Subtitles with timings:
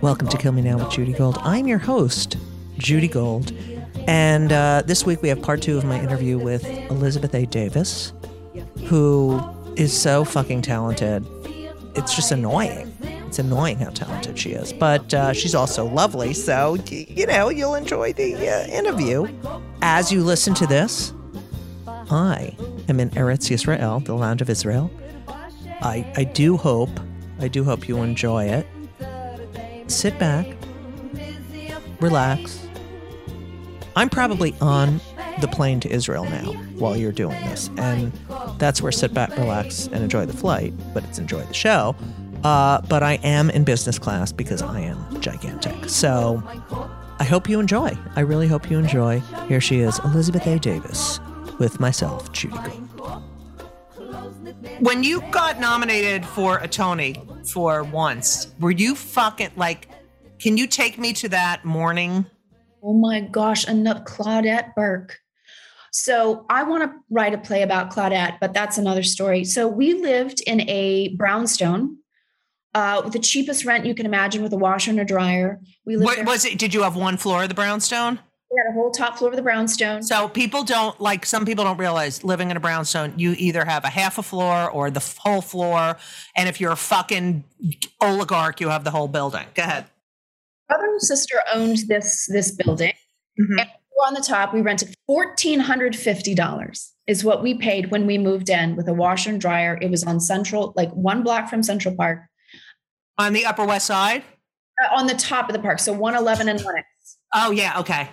[0.00, 1.38] Welcome to Kill Me Now with Judy Gold.
[1.42, 2.36] I'm your host,
[2.76, 3.52] Judy Gold.
[4.08, 7.46] And uh, this week we have part two of my interview with Elizabeth A.
[7.46, 8.12] Davis,
[8.86, 9.40] who
[9.76, 11.24] is so fucking talented.
[11.94, 12.92] It's just annoying.
[13.00, 16.34] It's annoying how talented she is, but uh, she's also lovely.
[16.34, 19.28] So, you know, you'll enjoy the uh, interview.
[19.82, 21.12] As you listen to this,
[21.86, 22.56] I
[22.88, 24.90] am in Eretz Yisrael, the land of Israel.
[25.80, 26.90] I, I do hope,
[27.38, 28.66] I do hope you enjoy it.
[29.92, 30.46] Sit back,
[32.00, 32.66] relax.
[33.94, 35.02] I'm probably on
[35.40, 37.68] the plane to Israel now while you're doing this.
[37.76, 38.10] And
[38.56, 41.94] that's where sit back, relax, and enjoy the flight, but it's enjoy the show.
[42.42, 45.90] Uh, but I am in business class because I am gigantic.
[45.90, 46.42] So
[47.18, 47.96] I hope you enjoy.
[48.16, 49.20] I really hope you enjoy.
[49.46, 50.58] Here she is, Elizabeth A.
[50.58, 51.20] Davis,
[51.58, 53.22] with myself, Judy Gold.
[54.80, 59.88] When you got nominated for a Tony for once, were you fucking like,
[60.38, 62.26] can you take me to that morning?
[62.82, 65.18] Oh my gosh, another Claudette Burke.
[65.92, 69.44] So I want to write a play about Claudette, but that's another story.
[69.44, 71.98] So we lived in a brownstone
[72.74, 75.60] uh, with the cheapest rent you can imagine, with a washer and a dryer.
[75.84, 76.24] We lived What there.
[76.24, 76.58] was it?
[76.58, 78.20] Did you have one floor of the brownstone?
[78.52, 80.02] We had a whole top floor of the brownstone.
[80.02, 83.84] So people don't like some people don't realize living in a brownstone, you either have
[83.84, 85.96] a half a floor or the whole floor,
[86.36, 87.44] and if you're a fucking
[88.02, 89.46] oligarch, you have the whole building.
[89.54, 89.86] Go ahead.
[90.68, 92.92] brother and sister owned this this building.
[93.40, 93.60] Mhm.
[93.60, 93.70] And
[94.06, 98.18] on the top, we rented fourteen hundred fifty dollars is what we paid when we
[98.18, 99.78] moved in with a washer and dryer.
[99.80, 102.20] It was on Central, like one block from Central Park,
[103.18, 104.22] On the Upper West Side.
[104.84, 105.78] uh, on the top of the park.
[105.78, 106.74] So one eleven and one.
[107.34, 108.10] Oh yeah, okay.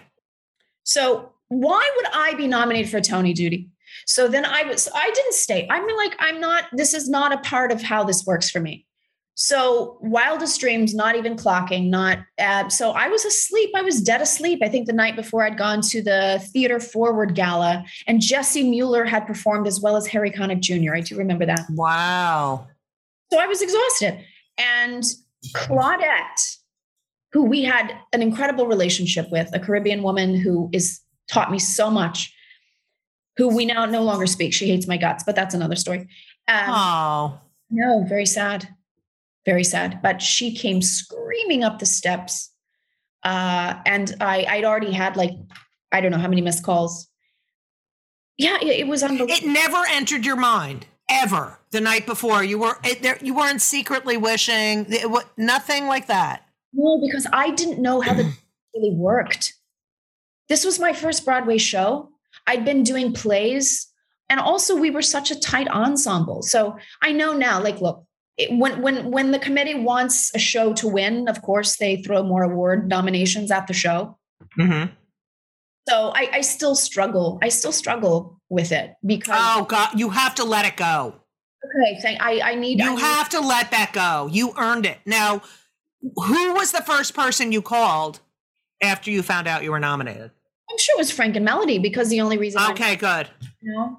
[0.90, 3.70] So why would I be nominated for a Tony Judy?
[4.08, 5.68] So then I was I didn't stay.
[5.70, 8.60] I mean, like, I'm not, this is not a part of how this works for
[8.60, 8.88] me.
[9.36, 13.70] So wildest dreams, not even clocking, not uh, so I was asleep.
[13.76, 14.62] I was dead asleep.
[14.64, 19.06] I think the night before I'd gone to the Theater Forward Gala, and Jessie Mueller
[19.06, 20.96] had performed as well as Harry Connick Jr.
[20.96, 21.62] I do remember that.
[21.70, 22.68] Wow.
[23.32, 24.26] So I was exhausted.
[24.58, 25.04] And
[25.56, 26.58] Claudette,
[27.32, 31.00] who we had an incredible relationship with, a Caribbean woman who is
[31.32, 32.34] taught me so much,
[33.38, 34.54] who we now no longer speak.
[34.54, 36.08] She hates my guts, but that's another story.
[36.48, 37.40] Um, Oh.
[37.70, 38.68] no, very sad.
[39.46, 40.02] Very sad.
[40.02, 42.52] But she came screaming up the steps.
[43.24, 45.32] Uh, and I, I'd already had like,
[45.92, 47.08] I don't know how many missed calls.
[48.38, 49.34] Yeah, it, it was unbelievable.
[49.34, 52.44] It never entered your mind ever the night before.
[52.44, 53.18] You were it, there.
[53.22, 54.86] You weren't secretly wishing.
[54.90, 56.44] It, nothing like that.
[56.74, 58.24] No, because I didn't know how the
[58.76, 59.54] really worked.
[60.48, 62.10] This was my first Broadway show.
[62.48, 63.88] I'd been doing plays,
[64.30, 66.42] and also we were such a tight ensemble.
[66.42, 67.62] So I know now.
[67.62, 68.06] Like, look,
[68.38, 72.24] it, when when when the committee wants a show to win, of course they throw
[72.24, 74.18] more award nominations at the show.
[74.58, 74.94] Mm-hmm.
[75.88, 77.40] So I, I still struggle.
[77.42, 81.16] I still struggle with it because Oh God, you have to let it go.
[81.66, 84.28] okay, thank, I I need I You need- have to let that go.
[84.32, 85.00] You earned it.
[85.06, 85.42] Now,
[86.02, 88.20] who was the first person you called
[88.82, 90.32] after you found out you were nominated?
[90.72, 93.30] I'm sure it was Frank and Melody because the only reason I- Okay, good.
[93.62, 93.98] you know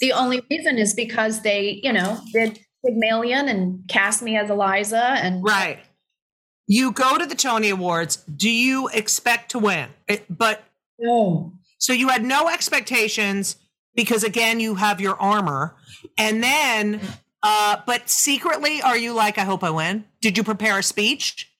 [0.00, 4.98] the only reason is because they you know did Pygmalion and cast me as Eliza
[5.02, 5.78] and Right.
[6.66, 8.16] You go to the Tony Awards.
[8.16, 9.90] Do you expect to win?
[10.08, 10.64] It, but
[10.98, 13.56] no so you had no expectations
[13.94, 15.76] because again you have your armor,
[16.18, 17.00] and then,
[17.44, 20.04] uh, but secretly, are you like, I hope I win?
[20.20, 21.50] Did you prepare a speech?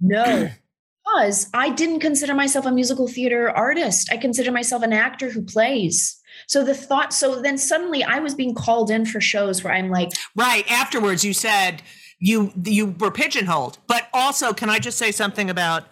[0.00, 0.50] no
[1.04, 4.12] because I didn't consider myself a musical theater artist.
[4.12, 6.20] I consider myself an actor who plays.
[6.46, 9.90] So the thought so then suddenly I was being called in for shows where I'm
[9.90, 10.70] like Right.
[10.70, 11.82] Afterwards, you said
[12.18, 13.78] you you were pigeonholed.
[13.86, 15.84] But also, can I just say something about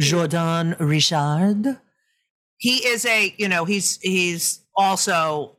[0.00, 1.78] Jordan Richard?
[2.58, 5.56] He is a you know he's he's also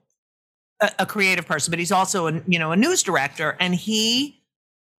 [0.81, 4.41] a, a creative person, but he's also a you know a news director, and he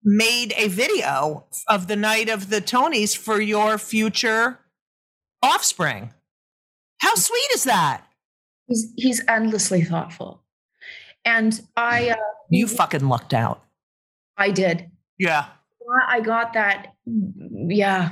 [0.04, 4.60] made a video of the night of the Tonys for your future
[5.44, 6.14] offspring.
[7.00, 8.04] How sweet is that?
[8.70, 10.44] he's he's endlessly thoughtful.
[11.26, 12.16] And I uh,
[12.50, 13.64] You fucking lucked out.
[14.38, 14.90] I did.
[15.18, 15.48] Yeah.
[16.08, 16.94] I got that.
[17.06, 18.12] Yeah.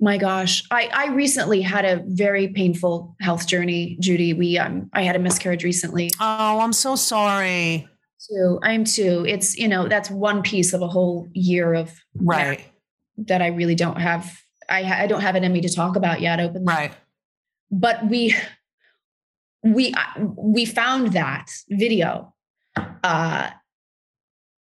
[0.00, 0.64] My gosh.
[0.70, 4.34] I, I recently had a very painful health journey, Judy.
[4.34, 7.88] We um I had a miscarriage recently Oh, I'm so sorry.
[8.28, 8.58] too.
[8.62, 9.24] I'm too.
[9.28, 12.64] It's you know, that's one piece of a whole year of Right.
[13.18, 14.36] that I really don't have
[14.68, 16.66] I I don't have in me to talk about yet openly.
[16.66, 16.92] Right.
[17.70, 18.34] But we
[19.62, 19.94] we
[20.36, 22.34] we found that video
[23.04, 23.50] uh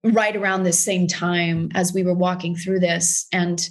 [0.04, 3.68] right around the same time as we were walking through this and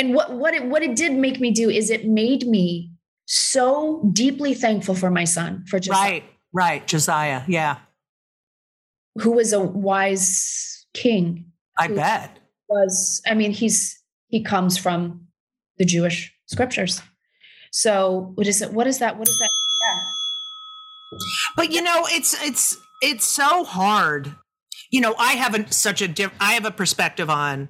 [0.00, 2.90] and what what it what it did make me do is it made me
[3.26, 6.24] so deeply thankful for my son for just Right.
[6.52, 6.86] Right.
[6.86, 7.42] Josiah.
[7.46, 7.76] Yeah.
[9.20, 11.44] who was a wise king
[11.78, 12.38] I bet.
[12.68, 15.26] was i mean he's he comes from
[15.78, 17.00] the jewish scriptures
[17.72, 19.50] so what is it what is that what is that
[21.56, 24.34] But you know, it's it's it's so hard.
[24.90, 27.68] You know, I haven't such a diff- I have a perspective on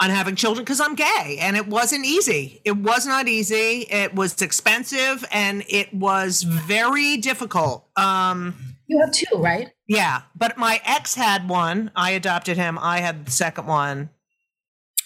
[0.00, 2.60] on having children because I'm gay and it wasn't easy.
[2.64, 3.86] It was not easy.
[3.90, 7.88] It was expensive and it was very difficult.
[7.96, 8.54] Um
[8.86, 11.90] you have two right Yeah, but my ex had one.
[11.96, 12.78] I adopted him.
[12.78, 14.10] I had the second one,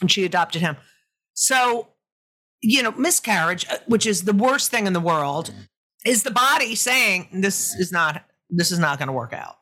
[0.00, 0.76] and she adopted him.
[1.34, 1.88] So,
[2.60, 5.52] you know, miscarriage, uh, which is the worst thing in the world,
[6.04, 9.56] is the body saying this is not this is not going to work out.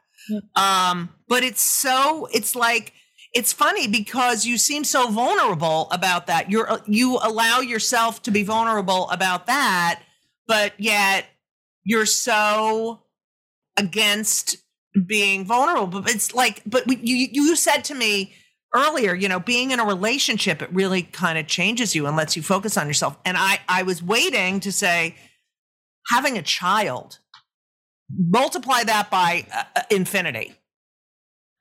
[0.54, 2.95] Um, but it's so it's like
[3.37, 6.50] it's funny because you seem so vulnerable about that.
[6.50, 10.00] You're you allow yourself to be vulnerable about that,
[10.49, 11.26] but yet
[11.85, 13.02] you're so
[13.76, 14.57] against
[15.07, 16.00] being vulnerable.
[16.00, 18.33] But it's like but you you said to me
[18.75, 22.37] earlier you know being in a relationship it really kind of changes you and lets
[22.37, 23.19] you focus on yourself.
[23.26, 25.14] And i i was waiting to say
[26.11, 27.19] having a child
[28.11, 30.55] multiply that by uh, uh, infinity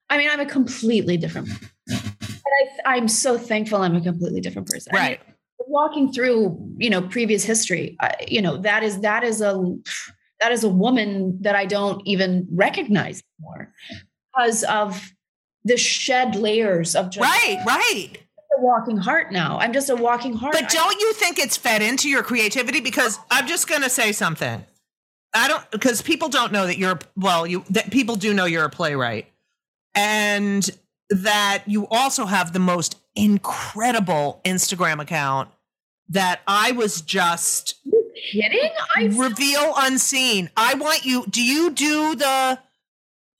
[0.09, 1.50] i mean i'm a completely different
[1.88, 2.00] and
[2.85, 5.21] I, i'm so thankful i'm a completely different person I mean, right
[5.67, 9.75] walking through you know previous history I, you know that is that is a
[10.39, 13.74] that is a woman that i don't even recognize more
[14.33, 15.12] because of
[15.63, 18.19] the shed layers of just right right
[18.57, 21.81] a walking heart now i'm just a walking heart But don't you think it's fed
[21.81, 22.79] into your creativity?
[22.79, 24.65] Because I'm just going to say something.
[25.33, 27.45] I don't because people don't know that you're well.
[27.45, 29.27] You that people do know you're a playwright,
[29.95, 30.69] and
[31.09, 35.49] that you also have the most incredible Instagram account
[36.09, 37.75] that I was just
[38.31, 38.71] Kidding?
[38.95, 40.49] I reveal unseen.
[40.55, 41.25] I want you.
[41.29, 42.59] Do you do the?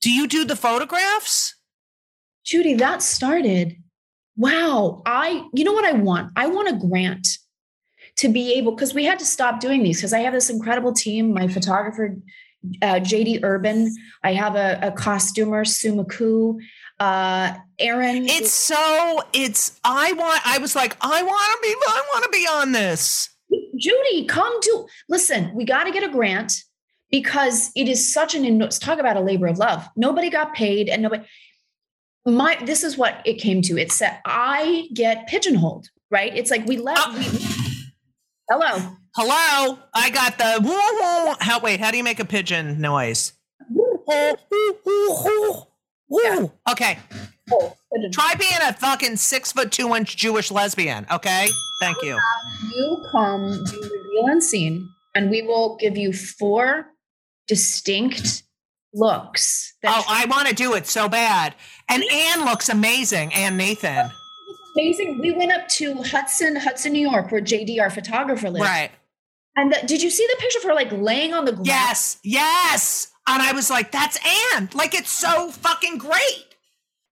[0.00, 1.54] Do you do the photographs?
[2.44, 3.76] Judy, that started.
[4.36, 5.02] Wow.
[5.06, 6.32] I, you know what I want?
[6.36, 7.26] I want a grant
[8.18, 10.92] to be able, because we had to stop doing these because I have this incredible
[10.92, 11.32] team.
[11.32, 12.16] My photographer,
[12.82, 13.94] uh, JD Urban.
[14.22, 16.58] I have a, a costumer, McCoo.
[16.98, 18.26] Uh, Aaron.
[18.26, 22.30] It's so, it's, I want, I was like, I want to be, I want to
[22.30, 23.28] be on this.
[23.78, 26.64] Judy, come to listen, we got to get a grant
[27.10, 29.86] because it is such an, let's talk about a labor of love.
[29.94, 31.22] Nobody got paid and nobody,
[32.24, 33.78] my this is what it came to.
[33.78, 36.36] It said I get pigeonholed, right?
[36.36, 37.65] It's like we let Uh, we,
[38.48, 38.96] hello.
[39.14, 40.60] Hello, I got the.
[40.62, 41.34] woo, woo.
[41.40, 41.80] How wait?
[41.80, 43.32] How do you make a pigeon noise?
[46.08, 46.52] Woo.
[46.70, 46.98] Okay,
[47.52, 47.76] Oh,
[48.12, 51.06] try being a fucking six foot two inch Jewish lesbian.
[51.10, 51.48] Okay,
[51.80, 52.18] thank you.
[52.74, 56.86] You come do reveal unseen, and we will give you four
[57.46, 58.42] distinct
[58.92, 59.74] looks.
[59.84, 61.54] Oh, I want to do it so bad.
[61.88, 63.32] And Anne looks amazing.
[63.32, 64.10] Anne Nathan.
[64.76, 65.18] Amazing.
[65.18, 68.64] We went up to Hudson, Hudson, New York, where JD, our photographer, lives.
[68.64, 68.90] Right.
[69.56, 71.66] And the, did you see the picture of her like laying on the ground?
[71.66, 72.18] Yes.
[72.22, 73.08] Yes.
[73.26, 74.18] And I was like, that's
[74.54, 74.68] Anne.
[74.74, 76.54] Like, it's so fucking great.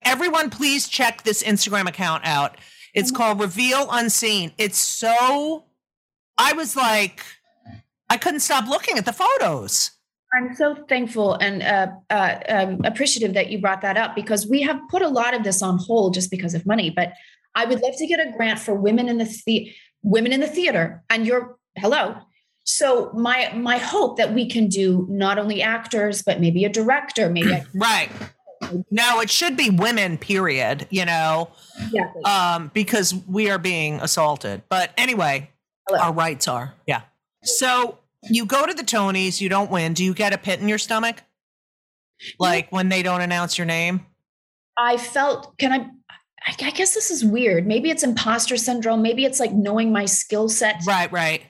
[0.02, 2.56] Everyone, please check this Instagram account out.
[2.94, 4.52] It's called Reveal Unseen.
[4.58, 5.64] It's so,
[6.38, 7.24] I was like,
[8.08, 9.90] I couldn't stop looking at the photos.
[10.36, 14.62] I'm so thankful and uh, uh, um, appreciative that you brought that up because we
[14.62, 16.90] have put a lot of this on hold just because of money.
[16.90, 17.12] But
[17.54, 20.46] I would love to get a grant for women in the, the women in the
[20.46, 21.02] theater.
[21.10, 22.16] And you're hello.
[22.64, 27.28] So my my hope that we can do not only actors but maybe a director,
[27.28, 28.10] maybe Right.
[28.90, 32.24] No, it should be women, period, you know, exactly.
[32.24, 34.62] um, because we are being assaulted.
[34.70, 35.50] But anyway,
[35.86, 36.00] Hello.
[36.00, 36.72] our rights are.
[36.86, 37.02] Yeah.
[37.42, 39.92] So you go to the Tonys, you don't win.
[39.92, 41.22] Do you get a pit in your stomach?
[42.38, 44.06] Like when they don't announce your name?
[44.78, 45.90] I felt can I.
[46.46, 47.66] I I guess this is weird.
[47.66, 49.02] Maybe it's imposter syndrome.
[49.02, 50.82] Maybe it's like knowing my skill set.
[50.86, 51.42] Right, right.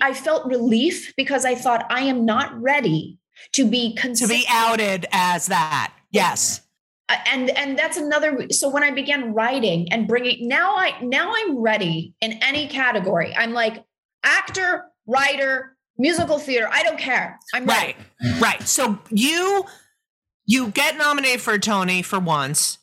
[0.00, 3.18] I felt relief because I thought I am not ready
[3.52, 5.92] to be To be outed as that.
[6.10, 6.62] Yes.
[7.08, 11.32] Uh, and and that's another so when i began writing and bringing now i now
[11.36, 13.84] i'm ready in any category i'm like
[14.24, 17.94] actor writer musical theater i don't care i'm ready.
[18.20, 18.40] Right.
[18.40, 18.62] Right.
[18.62, 19.66] So you
[20.46, 22.78] you get nominated for a Tony for once,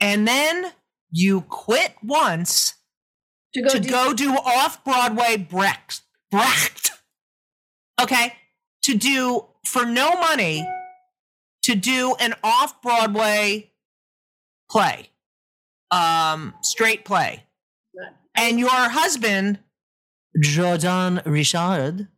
[0.00, 0.72] and then
[1.10, 2.74] you quit once
[3.54, 6.02] to go to do go do off Broadway Brecht.
[6.30, 6.92] Brecht.
[8.00, 8.34] Okay.
[8.84, 10.66] To do for no money
[11.62, 13.72] to do an off Broadway
[14.70, 15.10] play,
[15.90, 17.42] um, straight play.
[18.36, 19.58] And your husband,
[20.38, 22.08] Jordan Richard,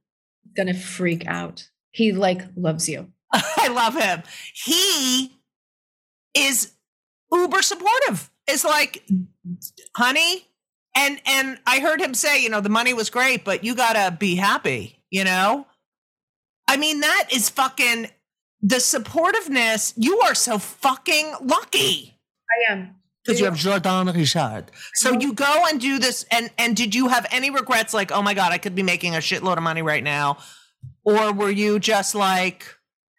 [0.56, 4.22] gonna freak out he like loves you I love him.
[4.54, 5.32] He
[6.34, 6.72] is
[7.32, 8.30] uber supportive.
[8.46, 9.04] It's like,
[9.96, 10.46] honey,
[10.96, 14.16] and and I heard him say, you know, the money was great, but you gotta
[14.16, 15.66] be happy, you know?
[16.66, 18.08] I mean, that is fucking
[18.60, 19.94] the supportiveness.
[19.96, 22.18] You are so fucking lucky.
[22.50, 22.94] i am
[23.24, 24.70] Because you have Jordan Richard.
[24.94, 27.94] So you go and do this, and and did you have any regrets?
[27.94, 30.38] Like, oh my god, I could be making a shitload of money right now,
[31.04, 32.66] or were you just like,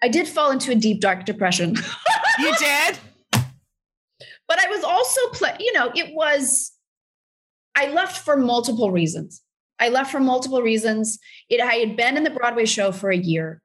[0.04, 1.76] i did fall into a deep dark depression
[2.40, 2.98] you did?
[4.50, 6.74] but i was also play you know it was
[7.76, 9.42] i left for multiple reasons
[9.80, 11.18] i left for multiple reasons
[11.50, 13.62] it i had been in the broadway show for a year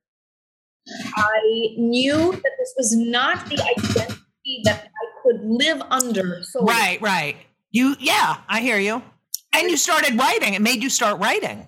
[1.17, 1.41] i
[1.76, 7.37] knew that this was not the identity that i could live under so Right, right.
[7.75, 9.03] You, yeah, I hear you.
[9.53, 10.55] And you started writing.
[10.55, 11.67] It made you start writing.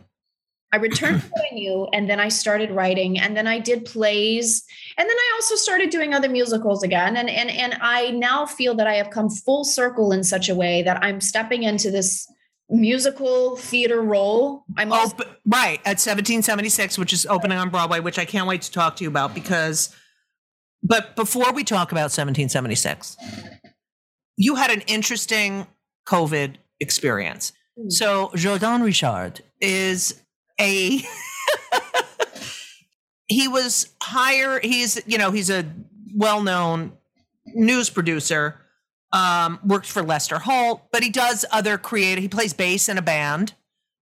[0.76, 3.84] I returned to what I knew, and then I started writing, and then I did
[3.86, 4.62] plays,
[4.98, 7.16] and then I also started doing other musicals again.
[7.16, 10.54] And and and I now feel that I have come full circle in such a
[10.54, 12.26] way that I'm stepping into this
[12.68, 14.64] musical theater role.
[14.76, 18.46] I'm Oh, also but- right at 1776, which is opening on Broadway, which I can't
[18.46, 19.94] wait to talk to you about because.
[20.82, 23.16] But before we talk about 1776,
[24.36, 25.66] you had an interesting
[26.06, 27.52] COVID experience.
[27.76, 27.88] Hmm.
[27.90, 30.22] So Jordan Richard is
[30.60, 31.02] a.
[33.28, 35.64] he was higher He's you know he's a
[36.14, 36.92] well-known
[37.46, 38.60] news producer.
[39.12, 42.22] Um, worked for Lester Holt, but he does other creative.
[42.22, 43.54] He plays bass in a band.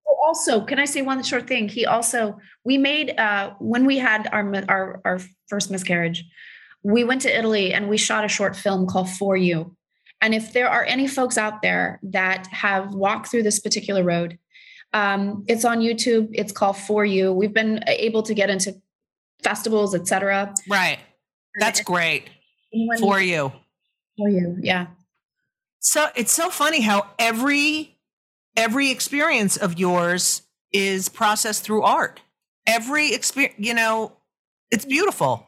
[0.08, 1.68] Oh, also can I say one short thing?
[1.68, 6.25] He also we made uh when we had our our our first miscarriage,
[6.82, 9.76] we went to Italy and we shot a short film called For You.
[10.20, 14.38] And if there are any folks out there that have walked through this particular road,
[14.94, 16.30] um, it's on YouTube.
[16.32, 17.32] It's called For You.
[17.32, 18.80] We've been able to get into
[19.42, 20.54] festivals, etc.
[20.68, 20.98] Right.
[21.58, 22.30] That's great
[22.72, 23.52] Anyone- for you.
[24.16, 24.86] For you, yeah.
[25.80, 27.98] So it's so funny how every
[28.56, 32.20] every experience of yours is processed through art.
[32.66, 34.12] Every experience, you know,
[34.70, 35.46] it's beautiful.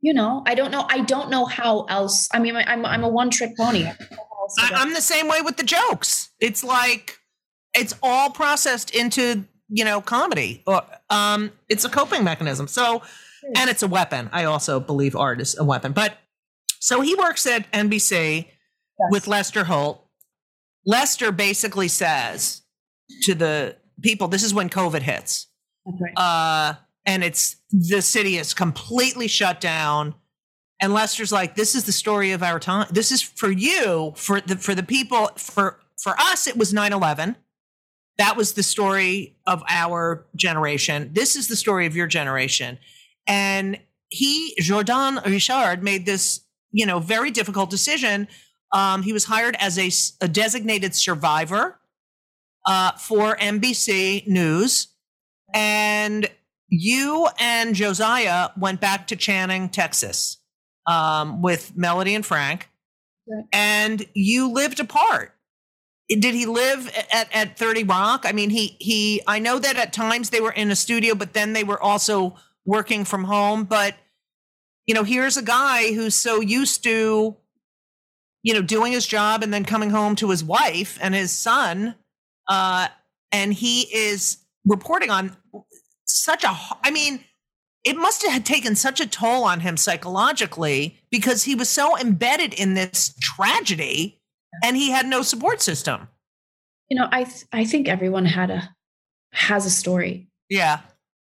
[0.00, 0.86] You know, I don't know.
[0.88, 2.28] I don't know how else.
[2.32, 3.84] I mean, I'm I'm a one trick pony.
[3.84, 4.80] I don't know how else to I.
[4.80, 6.30] I'm the same way with the jokes.
[6.40, 7.19] It's like
[7.74, 10.62] it's all processed into you know comedy.
[10.66, 12.68] Or um, it's a coping mechanism.
[12.68, 13.02] So,
[13.56, 14.28] and it's a weapon.
[14.32, 15.92] I also believe art is a weapon.
[15.92, 16.18] But
[16.78, 18.46] so he works at NBC
[19.10, 20.04] with Lester Holt.
[20.86, 22.62] Lester basically says
[23.22, 25.46] to the people, "This is when COVID hits."
[25.86, 26.12] Right.
[26.16, 26.74] uh,
[27.06, 30.14] and it's the city is completely shut down.
[30.82, 32.86] And Lester's like, "This is the story of our time.
[32.90, 35.30] This is for you, for the for the people.
[35.36, 37.36] For for us, it was 9-11.
[38.20, 41.10] That was the story of our generation.
[41.12, 42.78] This is the story of your generation."
[43.26, 43.78] And
[44.10, 48.28] he, Jordan Richard, made this, you know, very difficult decision.
[48.72, 49.78] Um, he was hired as
[50.20, 51.80] a designated survivor
[52.66, 54.88] uh, for NBC News.
[55.54, 56.28] And
[56.68, 60.38] you and Josiah went back to Channing, Texas,
[60.86, 62.68] um, with Melody and Frank,
[63.52, 65.34] and you lived apart.
[66.18, 68.24] Did he live at, at 30 Rock?
[68.26, 69.22] I mean, he he.
[69.26, 72.34] I know that at times they were in a studio, but then they were also
[72.64, 73.64] working from home.
[73.64, 73.94] But
[74.86, 77.36] you know, here's a guy who's so used to,
[78.42, 81.94] you know, doing his job and then coming home to his wife and his son,
[82.48, 82.88] uh,
[83.30, 85.36] and he is reporting on
[86.06, 87.24] such a I mean
[87.84, 92.52] it must have taken such a toll on him psychologically because he was so embedded
[92.52, 94.19] in this tragedy
[94.64, 96.08] and he had no support system
[96.90, 98.68] you know, I th- I think everyone had a
[99.32, 100.80] has a story yeah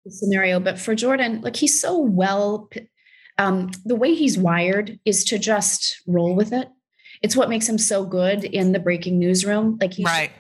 [0.08, 2.70] scenario, but for Jordan, like he's so well,
[3.38, 6.68] um, the way he's wired is to just roll with it.
[7.22, 9.78] It's what makes him so good in the breaking newsroom.
[9.80, 10.32] Like he's right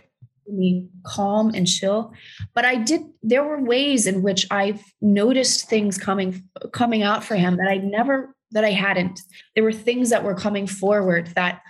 [0.46, 2.12] really calm and chill.
[2.54, 3.04] But I did.
[3.22, 7.78] There were ways in which I've noticed things coming coming out for him that I
[7.78, 9.22] never that I hadn't.
[9.56, 11.62] There were things that were coming forward that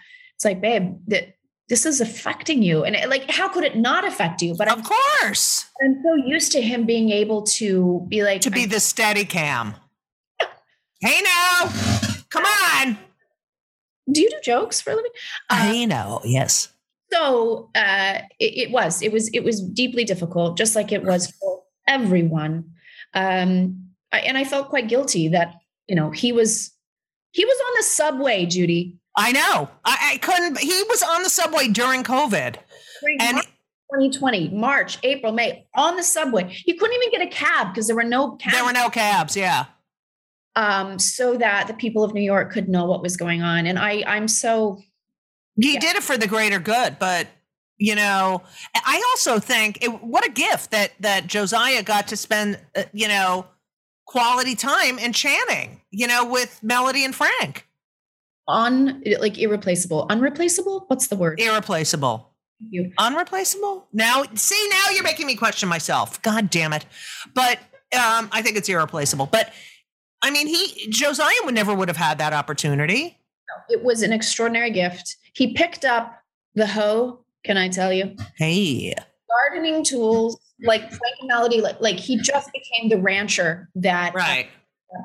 [0.44, 1.36] it's like, babe, that
[1.70, 4.56] this is affecting you, and it, like, how could it not affect you?
[4.58, 5.66] But I'm, of course.
[5.82, 9.76] I'm so used to him being able to be like to be the steady cam.
[11.02, 11.70] Hey now
[12.30, 12.98] come on.
[14.10, 15.12] Do you do jokes for a living?
[15.50, 16.70] Uh, i know yes.
[17.12, 19.02] so uh, it, it was.
[19.02, 22.72] It was it was deeply difficult, just like it was for everyone.
[23.14, 25.56] Um, I, and I felt quite guilty that
[25.88, 26.72] you know he was
[27.32, 31.30] he was on the subway, Judy, i know I, I couldn't he was on the
[31.30, 32.56] subway during covid
[33.02, 33.48] during and March
[33.92, 36.50] 2020, March, April, May, on the subway.
[36.50, 38.56] He couldn't even get a cab because there were no cabs.
[38.56, 39.66] there were no cabs yeah
[40.56, 43.66] um, so that the people of New York could know what was going on.
[43.68, 44.80] And I, I'm so
[45.60, 45.80] he Yeah.
[45.80, 47.28] did it for the greater good but
[47.78, 48.42] you know
[48.74, 53.08] i also think it, what a gift that that josiah got to spend uh, you
[53.08, 53.46] know
[54.08, 57.68] quality time in channing you know with melody and frank
[58.48, 60.86] un like irreplaceable, unreplaceable.
[60.88, 61.40] What's the word?
[61.40, 62.30] irreplaceable
[62.60, 62.92] Thank you.
[62.98, 66.86] unreplaceable now see now you're making me question myself god damn it
[67.34, 67.58] but
[67.94, 69.52] um i think it's irreplaceable but
[70.22, 73.18] i mean he josiah would never would have had that opportunity
[73.70, 75.18] It was an extraordinary gift.
[75.34, 76.14] He picked up
[76.56, 77.26] the hoe.
[77.44, 78.16] Can I tell you?
[78.38, 78.94] hey
[79.52, 84.48] Gardening tools, like Frank Melody, like, like he just became the rancher that right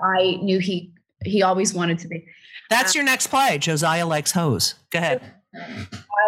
[0.04, 0.92] I knew he
[1.24, 2.24] he always wanted to be.
[2.70, 5.20] that's your next play josiah likes hose go ahead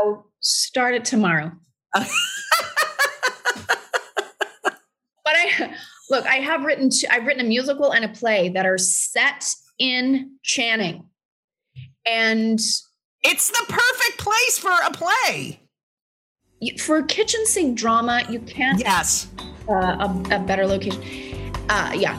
[0.02, 1.52] I'll start it tomorrow.
[1.92, 2.06] but
[5.26, 5.74] I
[6.10, 9.44] look, I have written I've written a musical and a play that are set
[9.78, 11.06] in Channing.
[12.06, 12.58] And
[13.22, 15.60] It's the perfect place for a play.
[16.80, 19.28] for kitchen sink drama, you can't Yes.
[19.68, 21.02] uh, a, a better location.
[21.68, 22.18] Uh, yeah.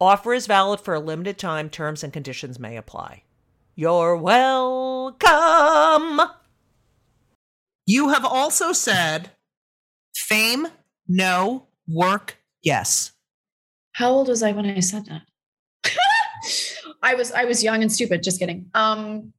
[0.00, 1.68] Offer is valid for a limited time.
[1.70, 3.24] Terms and conditions may apply.
[3.74, 5.20] You're welcome.
[7.86, 9.30] You have also said
[10.14, 10.68] fame,
[11.08, 13.12] no, work, yes.
[13.92, 15.22] How old was I when I said that?
[17.02, 18.22] I was I was young and stupid.
[18.22, 18.66] Just kidding.
[18.74, 19.32] Um,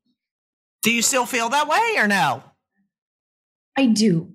[0.81, 2.43] Do you still feel that way or no?
[3.77, 4.33] I do.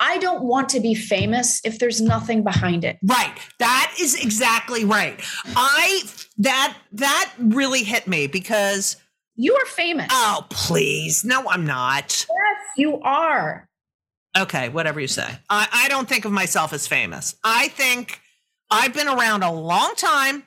[0.00, 2.98] I don't want to be famous if there's nothing behind it.
[3.02, 3.36] Right.
[3.58, 5.20] That is exactly right.
[5.56, 6.02] I
[6.38, 8.96] that that really hit me because
[9.36, 10.08] You are famous.
[10.10, 11.24] oh please.
[11.24, 12.26] No, I'm not.
[12.28, 13.68] yes, you are.
[14.36, 15.28] Okay, whatever you say.
[15.50, 17.34] I, I don't think of myself as famous.
[17.42, 18.20] I think
[18.70, 20.44] I've been around a long time.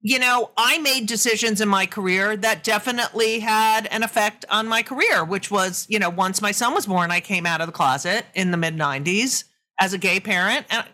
[0.00, 4.82] You know, I made decisions in my career that definitely had an effect on my
[4.82, 7.72] career, which was, you know, once my son was born, I came out of the
[7.72, 9.44] closet in the mid 90s
[9.80, 10.66] as a gay parent.
[10.70, 10.86] And,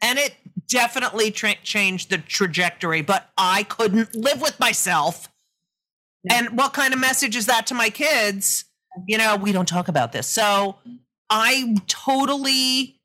[0.00, 0.36] and it
[0.68, 5.28] definitely tra- changed the trajectory, but I couldn't live with myself.
[6.30, 8.64] And what kind of message is that to my kids?
[9.08, 10.28] You know, we don't talk about this.
[10.28, 10.76] So
[11.28, 13.00] I totally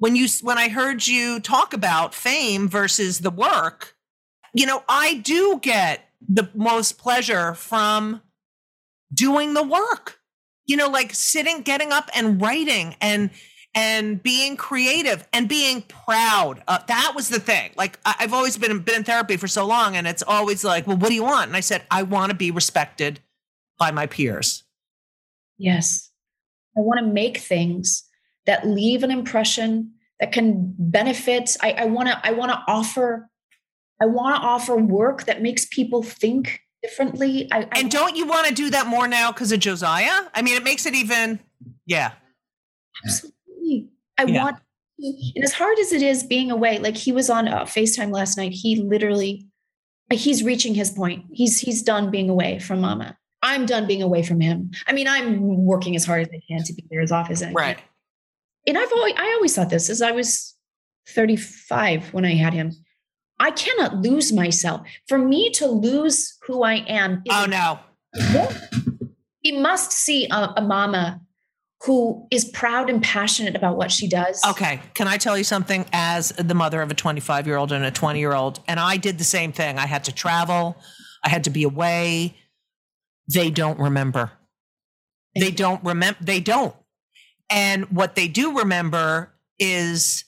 [0.00, 3.94] when you when I heard you talk about fame versus the work,
[4.54, 8.20] you know, I do get the most pleasure from
[9.12, 10.18] doing the work.
[10.66, 13.30] You know, like sitting, getting up and writing and
[13.74, 16.62] and being creative and being proud.
[16.66, 17.70] Uh, that was the thing.
[17.76, 20.86] Like I- I've always been been in therapy for so long, and it's always like,
[20.86, 21.48] well, what do you want?
[21.48, 23.20] And I said, I want to be respected
[23.78, 24.64] by my peers.
[25.58, 26.10] Yes.
[26.76, 28.04] I want to make things
[28.46, 31.56] that leave an impression that can benefit.
[31.62, 33.29] I want to I want to offer
[34.00, 37.48] I want to offer work that makes people think differently.
[37.52, 40.28] I, I And don't you want to do that more now because of Josiah?
[40.34, 41.38] I mean, it makes it even,
[41.86, 42.12] yeah.
[43.04, 43.88] absolutely.
[44.18, 44.44] I Yeah.
[44.44, 44.56] want
[45.02, 48.36] and as hard as it is being away, like he was on uh, FaceTime last
[48.36, 49.46] night, he literally
[50.12, 51.24] he's reaching his point.
[51.32, 53.16] He's he's done being away from mama.
[53.42, 54.72] I'm done being away from him.
[54.86, 57.42] I mean, I'm working as hard as I can to be there as often as
[57.42, 57.54] I can.
[57.54, 57.78] Right.
[58.66, 60.54] and I've always I always thought this as I was
[61.08, 62.72] 35 when I had him.
[63.40, 64.82] I cannot lose myself.
[65.08, 67.80] For me to lose who I am, is- Oh, no.
[69.40, 71.20] he must see a, a mama
[71.84, 74.42] who is proud and passionate about what she does.
[74.50, 74.80] Okay.
[74.92, 77.90] Can I tell you something as the mother of a 25 year old and a
[77.90, 78.60] 20 year old?
[78.68, 79.78] And I did the same thing.
[79.78, 80.76] I had to travel,
[81.24, 82.36] I had to be away.
[83.32, 84.32] They don't remember.
[85.34, 86.18] They don't remember.
[86.20, 86.74] They don't.
[87.48, 90.24] And what they do remember is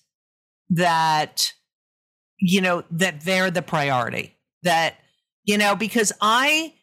[0.70, 1.53] that,
[2.44, 4.37] you know, that they're the priority.
[4.64, 4.96] That,
[5.44, 6.74] you know, because I,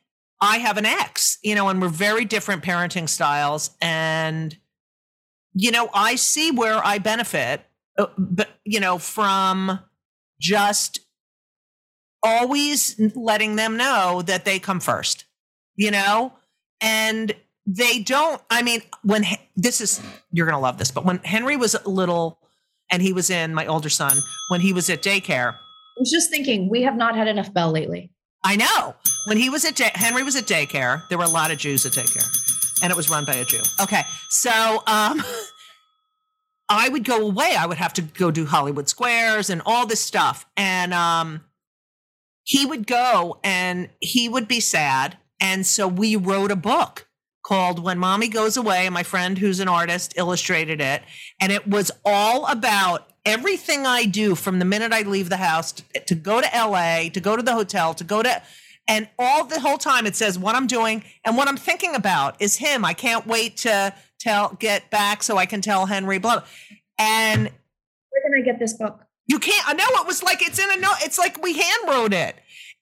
[0.41, 3.71] I have an ex, you know, and we're very different parenting styles.
[3.81, 4.57] And,
[5.53, 7.61] you know, I see where I benefit,
[7.97, 9.79] uh, but, you know, from
[10.39, 11.01] just
[12.23, 15.25] always letting them know that they come first,
[15.75, 16.33] you know,
[16.79, 17.33] and
[17.65, 18.41] they don't.
[18.49, 19.25] I mean, when
[19.57, 22.39] this is, you're going to love this, but when Henry was a little
[22.91, 25.55] and he was in my older son, when he was at daycare,
[25.99, 28.09] I was just thinking, we have not had enough Bell lately.
[28.41, 28.95] I know.
[29.27, 31.05] when he was at day, Henry was at daycare.
[31.09, 32.25] There were a lot of Jews at daycare,
[32.81, 33.59] and it was run by a Jew.
[33.81, 35.21] Okay, so um,
[36.69, 37.53] I would go away.
[37.53, 41.41] I would have to go do Hollywood Squares and all this stuff, and um,
[42.43, 47.08] he would go and he would be sad, and so we wrote a book
[47.49, 48.85] called When Mommy Goes Away.
[48.85, 51.01] And my friend, who's an artist, illustrated it,
[51.41, 55.71] and it was all about everything I do from the minute I leave the house
[55.71, 58.39] to, to go to LA, to go to the hotel, to go to
[58.87, 62.39] and all the whole time it says what I'm doing and what I'm thinking about
[62.39, 62.85] is him.
[62.85, 66.43] I can't wait to tell get back so I can tell Henry blah.
[66.99, 68.99] And Where can I get this book?
[69.25, 71.81] you can't I know it was like it's in a note, it's like we hand
[71.87, 72.35] wrote it.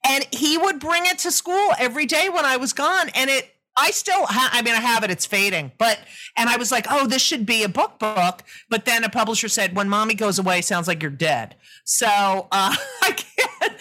[0.06, 3.08] And he would bring it to school every day when I was gone.
[3.14, 5.72] And it I still ha- I mean I have it, it's fading.
[5.78, 5.98] But
[6.36, 8.42] and I was like, oh, this should be a book book.
[8.68, 11.56] But then a publisher said, when mommy goes away, sounds like you're dead.
[11.84, 13.72] So uh I can't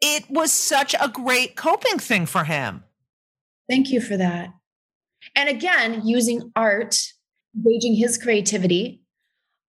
[0.00, 2.84] it was such a great coping thing for him.
[3.68, 4.50] Thank you for that.
[5.34, 7.00] And again, using art,
[7.64, 9.00] gauging his creativity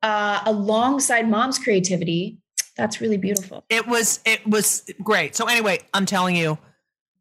[0.04, 2.38] uh, alongside mom's creativity.
[2.76, 3.63] That's really beautiful.
[3.70, 5.36] It was it was great.
[5.36, 6.58] So anyway, I'm telling you,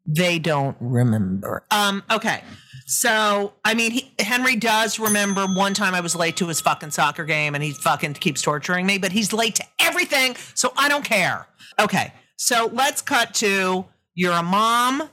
[0.05, 1.63] they don't remember.
[1.71, 2.43] Um, okay.
[2.87, 6.91] So I mean, he, Henry does remember one time I was late to his fucking
[6.91, 8.97] soccer game, and he fucking keeps torturing me.
[8.97, 11.47] But he's late to everything, so I don't care.
[11.79, 12.13] Okay.
[12.37, 15.09] So let's cut to you're a mom,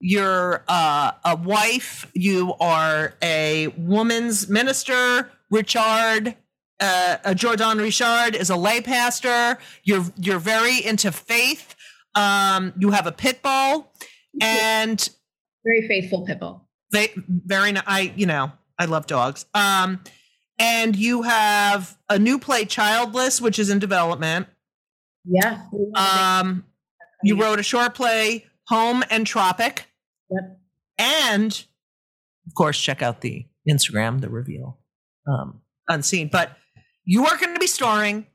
[0.00, 5.30] you're uh, a wife, you are a woman's minister.
[5.50, 6.36] Richard,
[6.80, 9.58] uh, uh, Jordan Richard is a lay pastor.
[9.84, 11.74] You're you're very into faith.
[12.14, 13.92] Um, you have a pit bull,
[14.40, 15.08] and
[15.64, 16.68] Very faithful Pipple.
[16.92, 17.74] they very.
[17.86, 19.46] I you know I love dogs.
[19.54, 20.00] Um,
[20.58, 24.46] and you have a new play, Childless, which is in development.
[25.24, 25.62] Yeah.
[25.94, 26.64] Um,
[27.22, 29.86] you wrote a short play, Home and Tropic.
[30.30, 30.60] Yep.
[30.98, 31.64] And
[32.46, 34.78] of course, check out the Instagram, the reveal,
[35.26, 36.28] um, unseen.
[36.30, 36.56] But
[37.04, 38.26] you are going to be starring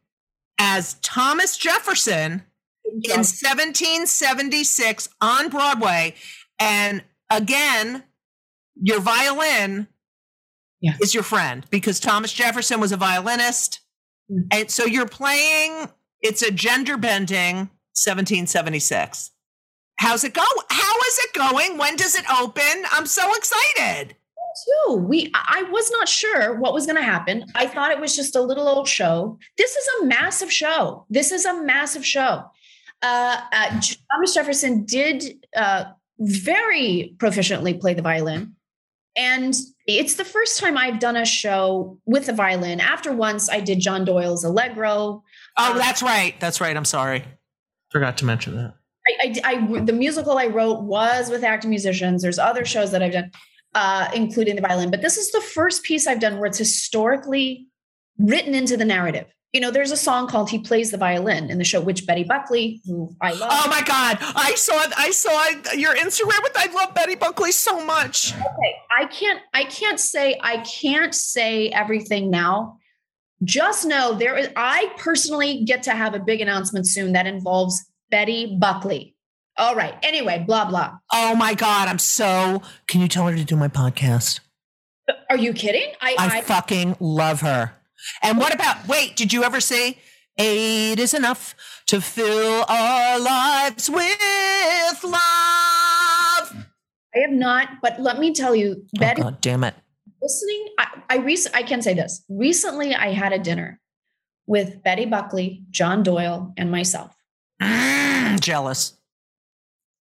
[0.59, 2.43] as Thomas Jefferson
[2.93, 6.15] in 1776 on Broadway.
[6.59, 8.03] And again,
[8.81, 9.87] your violin
[10.81, 10.93] Yeah.
[11.01, 13.79] is your friend because Thomas Jefferson was a violinist.
[14.31, 14.47] Mm.
[14.51, 15.89] And so you're playing,
[16.21, 19.31] it's a gender bending 1776.
[19.99, 20.43] How's it go?
[20.69, 21.77] How is it going?
[21.77, 22.83] When does it open?
[22.91, 24.15] I'm so excited.
[24.87, 24.95] too.
[24.95, 27.45] We I was not sure what was going to happen.
[27.53, 29.37] I thought it was just a little old show.
[29.57, 31.05] This is a massive show.
[31.11, 32.43] This is a massive show.
[33.01, 33.81] Uh, uh,
[34.11, 35.85] Thomas Jefferson did uh,
[36.19, 38.55] very proficiently play the violin,
[39.15, 39.53] and
[39.85, 42.79] it's the first time I've done a show with the violin.
[42.79, 45.23] After once, I did John Doyle's Allegro.
[45.57, 46.39] Oh, Um, that's right.
[46.39, 46.75] That's right.
[46.75, 47.23] I'm sorry.
[47.91, 48.73] Forgot to mention that.
[49.07, 52.21] I, I, I- the musical I wrote was with acting musicians.
[52.21, 53.31] There's other shows that I've done,
[53.75, 57.67] uh, including the violin, but this is the first piece I've done where it's historically
[58.17, 59.27] written into the narrative.
[59.57, 62.23] You know, there's a song called "He Plays the Violin" in the show, which Betty
[62.23, 64.19] Buckley, who I love, Oh my God.
[64.21, 68.35] I saw I saw your Instagram with I love Betty Buckley so much.
[68.35, 72.77] okay, I can't, I can't say, I can't say everything now.
[73.43, 74.49] Just know there is.
[74.55, 79.15] I personally get to have a big announcement soon that involves Betty Buckley.
[79.57, 79.95] All right.
[80.03, 80.99] Anyway, blah blah.
[81.11, 81.87] Oh my God.
[81.87, 84.39] I'm so can you tell her to do my podcast?
[85.31, 85.93] Are you kidding?
[85.99, 87.73] I, I fucking love her.
[88.21, 89.97] And what about wait, did you ever say
[90.37, 91.55] eight is enough
[91.87, 95.15] to fill our lives with love?
[97.15, 99.73] I have not, but let me tell you, Betty, Oh God damn it.
[100.21, 102.23] listening, I, I, rec- I can say this.
[102.29, 103.79] Recently, I had a dinner
[104.45, 107.15] with Betty Buckley, John Doyle, and myself.
[107.61, 108.93] Mm, jealous.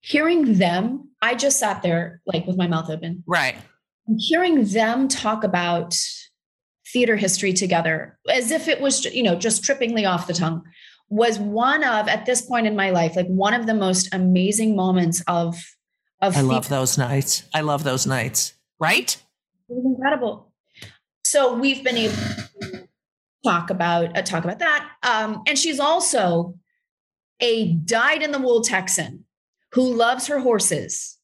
[0.01, 3.23] Hearing them, I just sat there like with my mouth open.
[3.25, 3.55] Right.
[4.17, 5.95] Hearing them talk about
[6.97, 10.63] theater history together, as if it was, you know, just trippingly off the tongue,
[11.09, 14.75] was one of, at this point in my life, like one of the most amazing
[14.75, 15.63] moments of,
[16.23, 17.43] of I love those nights.
[17.53, 18.55] I love those nights.
[18.79, 19.15] Right?
[19.69, 20.51] It was incredible.
[21.23, 22.87] So we've been able to
[23.43, 24.89] talk about uh, talk about that.
[25.03, 26.55] Um, and she's also
[27.39, 29.25] a dyed in the wool Texan
[29.73, 31.19] who loves her horses.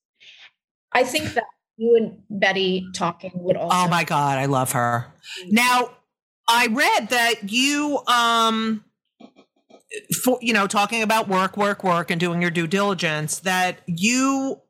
[0.91, 1.45] I think that
[1.77, 3.75] you and Betty talking would also.
[3.75, 5.07] Oh my God, I love her.
[5.47, 5.91] Now,
[6.47, 8.83] I read that you, um,
[10.23, 14.61] for, you know, talking about work, work, work, and doing your due diligence, that you,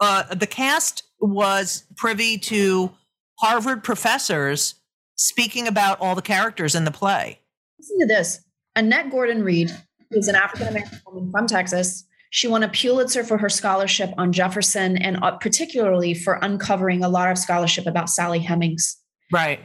[0.00, 2.92] uh, the cast was privy to
[3.38, 4.74] Harvard professors
[5.16, 7.40] speaking about all the characters in the play.
[7.78, 8.40] Listen to this.
[8.74, 9.70] Annette Gordon Reed
[10.10, 12.04] is an African American woman from Texas.
[12.32, 17.08] She won a Pulitzer for her scholarship on Jefferson and uh, particularly for uncovering a
[17.08, 18.96] lot of scholarship about Sally Hemings.
[19.30, 19.60] Right.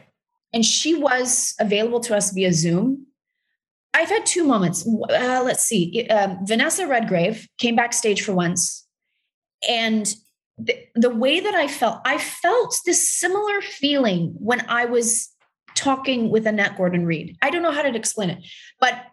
[0.54, 3.08] And she was available to us via Zoom.
[3.94, 4.86] I've had two moments.
[4.86, 6.08] Uh, let's see.
[6.10, 8.86] Um, Vanessa Redgrave came backstage for once.
[9.68, 10.14] And
[10.58, 15.30] the, the way that I felt, I felt this similar feeling when I was
[15.74, 17.38] talking with Annette Gordon Reed.
[17.42, 18.46] I don't know how to explain it,
[18.82, 19.06] but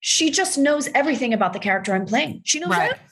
[0.00, 2.42] she just knows everything about the character I'm playing.
[2.44, 2.92] She knows Right.
[2.92, 3.06] everything.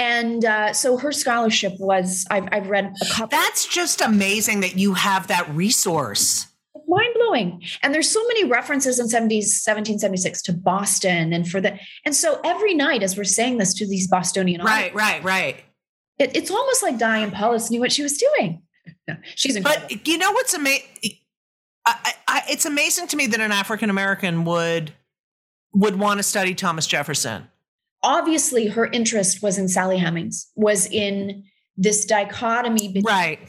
[0.00, 3.36] And uh, so her scholarship was, I've, I've read a couple.
[3.36, 6.46] That's just amazing that you have that resource.
[6.86, 7.62] mind blowing.
[7.82, 12.40] And there's so many references in 70s, 1776 to Boston and for the, and so
[12.44, 15.56] every night as we're saying this to these Bostonian Right, right, right.
[16.18, 18.62] it, it's almost like Diane Paulus knew what she was doing.
[19.34, 19.88] She's incredible.
[19.90, 20.86] But you know what's amazing?
[21.84, 24.92] I, I, it's amazing to me that an African American would
[25.72, 27.48] would want to study Thomas Jefferson.
[28.02, 31.44] Obviously, her interest was in Sally Hemings, was in
[31.76, 32.88] this dichotomy.
[32.88, 33.48] between- Right.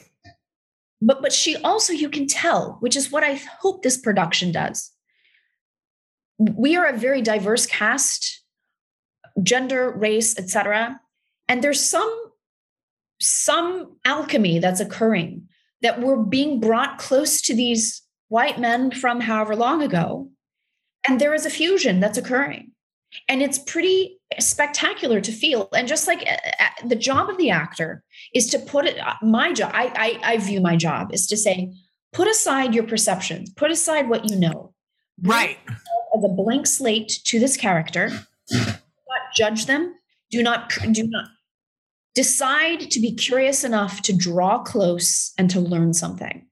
[1.01, 4.91] But but she also, you can tell, which is what I hope this production does.
[6.37, 8.43] We are a very diverse cast,
[9.41, 10.99] gender, race, etc.
[11.47, 12.13] And there's some
[13.21, 15.47] some alchemy that's occurring
[15.81, 20.29] that we're being brought close to these white men from however long ago.
[21.07, 22.71] And there is a fusion that's occurring.
[23.27, 25.69] And it's pretty spectacular to feel.
[25.75, 28.03] And just like uh, uh, the job of the actor
[28.35, 31.37] is to put it, uh, my job, I, I, I view my job is to
[31.37, 31.73] say,
[32.13, 34.73] put aside your perceptions, put aside what you know,
[35.23, 35.57] Right.
[36.15, 38.09] as a blank slate to this character.
[38.49, 39.95] Do not judge them.
[40.31, 41.25] Do not do not
[42.15, 46.45] decide to be curious enough to draw close and to learn something.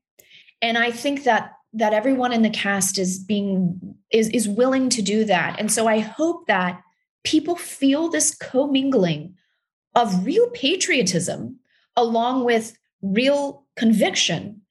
[0.61, 5.01] And I think that that everyone in the cast is being is is willing to
[5.01, 5.59] do that.
[5.59, 6.81] And so I hope that
[7.23, 9.35] people feel this commingling
[9.95, 11.59] of real patriotism
[11.95, 14.61] along with real conviction.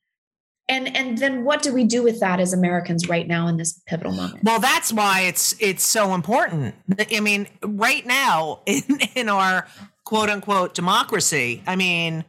[0.69, 3.81] And and then what do we do with that as Americans right now in this
[3.87, 4.43] pivotal moment?
[4.43, 6.75] Well, that's why it's it's so important.
[7.13, 8.83] I mean, right now in
[9.15, 9.69] in our
[10.05, 12.25] quote unquote democracy, I mean,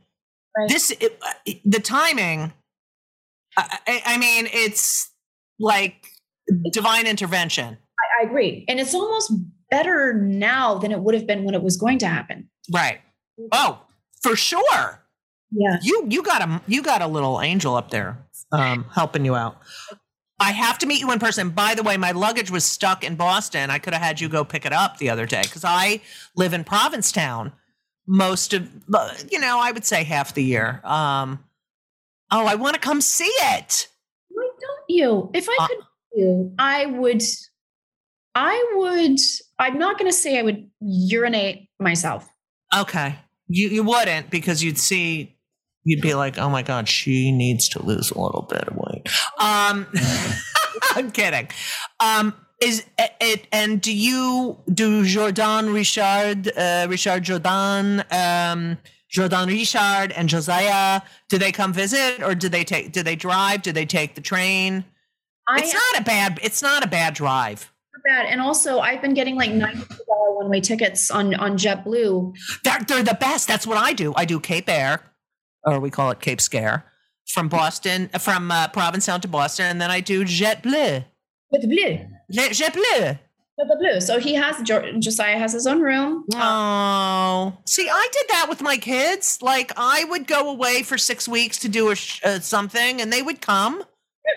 [0.58, 0.70] Right.
[0.70, 2.54] this it, uh, the timing.
[3.58, 5.12] I, I I mean, it's
[5.60, 6.08] like
[6.72, 7.78] divine intervention.
[8.20, 8.66] I agree.
[8.68, 9.32] And it's almost
[9.70, 12.50] better now than it would have been when it was going to happen.
[12.72, 13.00] Right.
[13.52, 13.82] Oh,
[14.22, 15.04] for sure.
[15.52, 15.78] Yeah.
[15.82, 18.18] You you got a you got a little angel up there
[18.52, 19.58] um helping you out.
[20.40, 21.50] I have to meet you in person.
[21.50, 23.72] By the way, my luggage was stuck in Boston.
[23.72, 26.02] I could have had you go pick it up the other day because I
[26.36, 27.54] live in Provincetown
[28.08, 30.82] most of uh, you know, I would say half the year.
[30.84, 31.44] Um
[32.32, 33.88] oh, I want to come see it.
[34.30, 35.30] Why don't you?
[35.34, 35.78] If I Uh, could
[36.14, 37.22] you, I would
[38.36, 39.20] I would
[39.60, 42.28] I'm not gonna say I would urinate myself.
[42.76, 43.16] Okay.
[43.48, 45.36] You you wouldn't because you'd see
[45.84, 49.08] you'd be like, "Oh my god, she needs to lose a little bit of weight."
[49.40, 49.88] Um
[50.96, 51.48] I'm kidding.
[52.00, 58.78] Um is it and do you do Jordan Richard uh Richard Jordan um
[59.10, 63.62] Jordan Richard and Josiah do they come visit or do they take do they drive
[63.62, 64.86] do they take the train
[65.48, 67.72] I it's not a bad it's not a bad drive
[68.08, 68.26] bad.
[68.26, 72.36] And also I've been getting like $90 one-way tickets on on JetBlue.
[72.64, 73.48] They're, they're the best.
[73.48, 74.14] That's what I do.
[74.16, 75.02] I do Cape Air,
[75.64, 76.86] or we call it Cape Scare,
[77.28, 81.04] from Boston, from uh, Provincetown to Boston, and then I do Jet Bleu.
[81.52, 81.64] With
[83.58, 83.76] the blue.
[83.76, 83.98] Le- Jet Bleu.
[83.98, 84.02] With the blue.
[84.02, 84.62] So he has
[85.00, 86.26] Josiah has his own room.
[86.36, 89.40] Oh, see, I did that with my kids.
[89.42, 93.12] Like, I would go away for six weeks to do a sh- uh, something, and
[93.12, 93.84] they would come.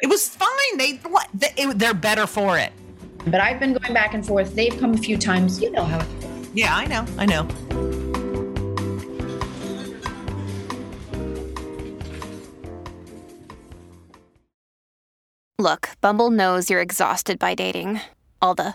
[0.02, 0.48] It was fine.
[0.78, 2.72] They, what- they it, they're better for it.
[3.26, 4.54] But I've been going back and forth.
[4.54, 5.60] They've come a few times.
[5.60, 6.06] You know how it
[6.54, 7.04] Yeah, I know.
[7.18, 7.46] I know.
[15.58, 18.00] Look, Bumble knows you're exhausted by dating.
[18.40, 18.74] All the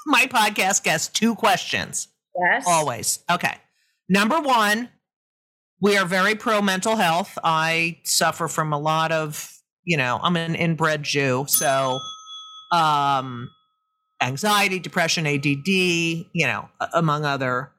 [0.06, 2.64] my podcast guests two questions Yes.
[2.66, 3.20] always.
[3.30, 3.54] Okay.
[4.08, 4.88] Number one,
[5.80, 7.38] we are very pro mental health.
[7.42, 9.52] I suffer from a lot of,
[9.84, 11.44] you know, I'm an inbred Jew.
[11.48, 11.98] So,
[12.72, 13.50] um,
[14.22, 17.72] anxiety, depression, ADD, you know, among other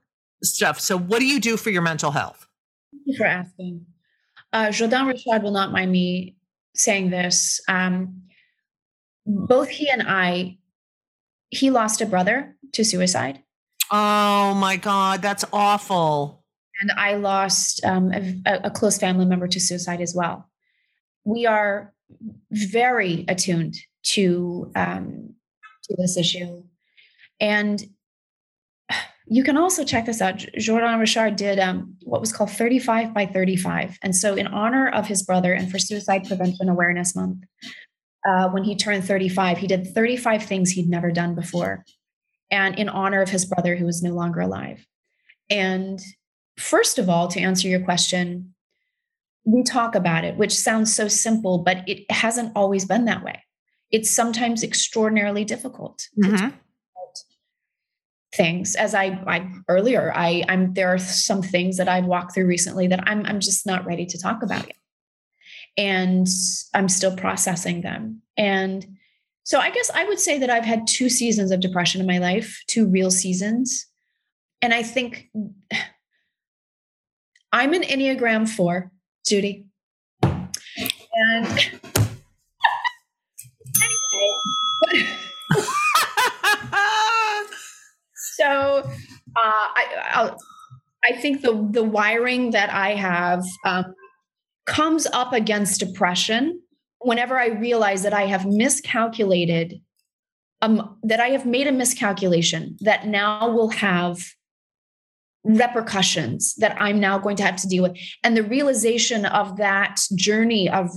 [0.44, 0.80] stuff.
[0.80, 2.48] So, what do you do for your mental health?
[2.92, 3.86] Thank you for asking.
[4.54, 6.36] Uh, Jordan Richard will not mind me
[6.76, 7.62] saying this.
[7.68, 8.24] Um,
[9.26, 10.58] both he and I,
[11.52, 13.44] he lost a brother to suicide.
[13.92, 16.44] Oh my God, that's awful.
[16.82, 20.50] And I lost um, a, a close family member to suicide as well.
[21.26, 21.94] We are
[22.52, 25.36] very attuned to um,
[25.84, 26.64] to this issue,
[27.40, 27.84] and
[29.28, 30.38] you can also check this out.
[30.58, 34.00] Jordan Richard did um, what was called 35 by 35.
[34.02, 37.44] And so, in honor of his brother and for Suicide Prevention Awareness Month,
[38.28, 41.84] uh, when he turned 35, he did 35 things he'd never done before.
[42.50, 44.86] And in honor of his brother who was no longer alive.
[45.50, 46.00] And
[46.58, 48.54] first of all, to answer your question,
[49.46, 53.42] we talk about it, which sounds so simple, but it hasn't always been that way.
[53.90, 56.54] It's sometimes extraordinarily difficult Mhm.
[58.34, 62.46] things as I, I earlier I I'm there are some things that I've walked through
[62.46, 64.78] recently that I'm I'm just not ready to talk about yet.
[65.78, 66.28] And
[66.74, 68.22] I'm still processing them.
[68.38, 68.86] And
[69.44, 72.18] so I guess I would say that I've had two seasons of depression in my
[72.20, 73.88] life, two real seasons.
[74.62, 75.30] And I think
[77.54, 78.92] I'm an Enneagram 4,
[79.26, 79.66] Judy.
[80.24, 81.48] And
[83.84, 85.08] anyway,
[88.16, 88.88] so uh,
[89.36, 90.38] I, I'll,
[91.04, 93.94] I think the the wiring that I have um,
[94.72, 96.62] comes up against depression
[97.00, 99.82] whenever I realize that I have miscalculated,
[100.62, 104.24] um, that I have made a miscalculation that now will have
[105.44, 110.00] repercussions that I'm now going to have to deal with, and the realization of that
[110.16, 110.90] journey of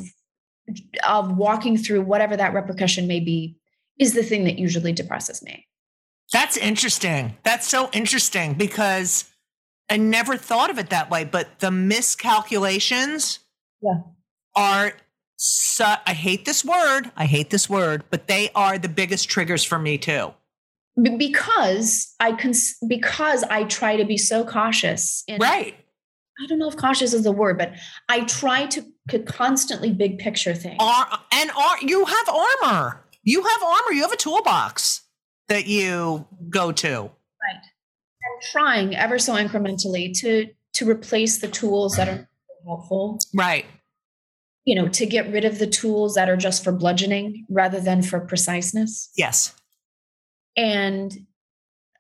[1.02, 3.56] of walking through whatever that repercussion may be
[3.98, 5.66] is the thing that usually depresses me.
[6.32, 7.36] That's interesting.
[7.42, 9.24] That's so interesting because
[9.90, 11.24] I never thought of it that way.
[11.24, 13.40] But the miscalculations
[13.84, 14.00] Yeah.
[14.56, 14.92] are,
[15.36, 17.10] su- I hate this word.
[17.16, 20.32] I hate this word, but they are the biggest triggers for me too.
[21.18, 25.24] Because I cons- because I try to be so cautious.
[25.28, 25.74] And Right.
[26.42, 27.72] I don't know if cautious is the word, but
[28.08, 28.84] I try to,
[29.26, 30.76] constantly big picture things.
[30.80, 33.04] Ar- and ar- you have armor.
[33.22, 33.92] You have armor.
[33.92, 35.02] You have a toolbox
[35.48, 36.88] that you go to.
[36.90, 37.10] Right.
[37.60, 42.28] I'm trying ever so incrementally to to replace the tools that are
[42.64, 43.18] helpful.
[43.34, 43.66] Right.
[44.64, 48.02] You know, to get rid of the tools that are just for bludgeoning rather than
[48.02, 49.10] for preciseness.
[49.16, 49.54] Yes.
[50.56, 51.26] And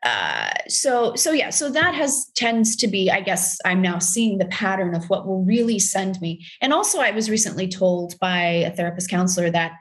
[0.04, 4.38] uh, so so yeah, so that has tends to be, I guess, I'm now seeing
[4.38, 6.44] the pattern of what will really send me.
[6.60, 9.72] And also, I was recently told by a therapist counselor that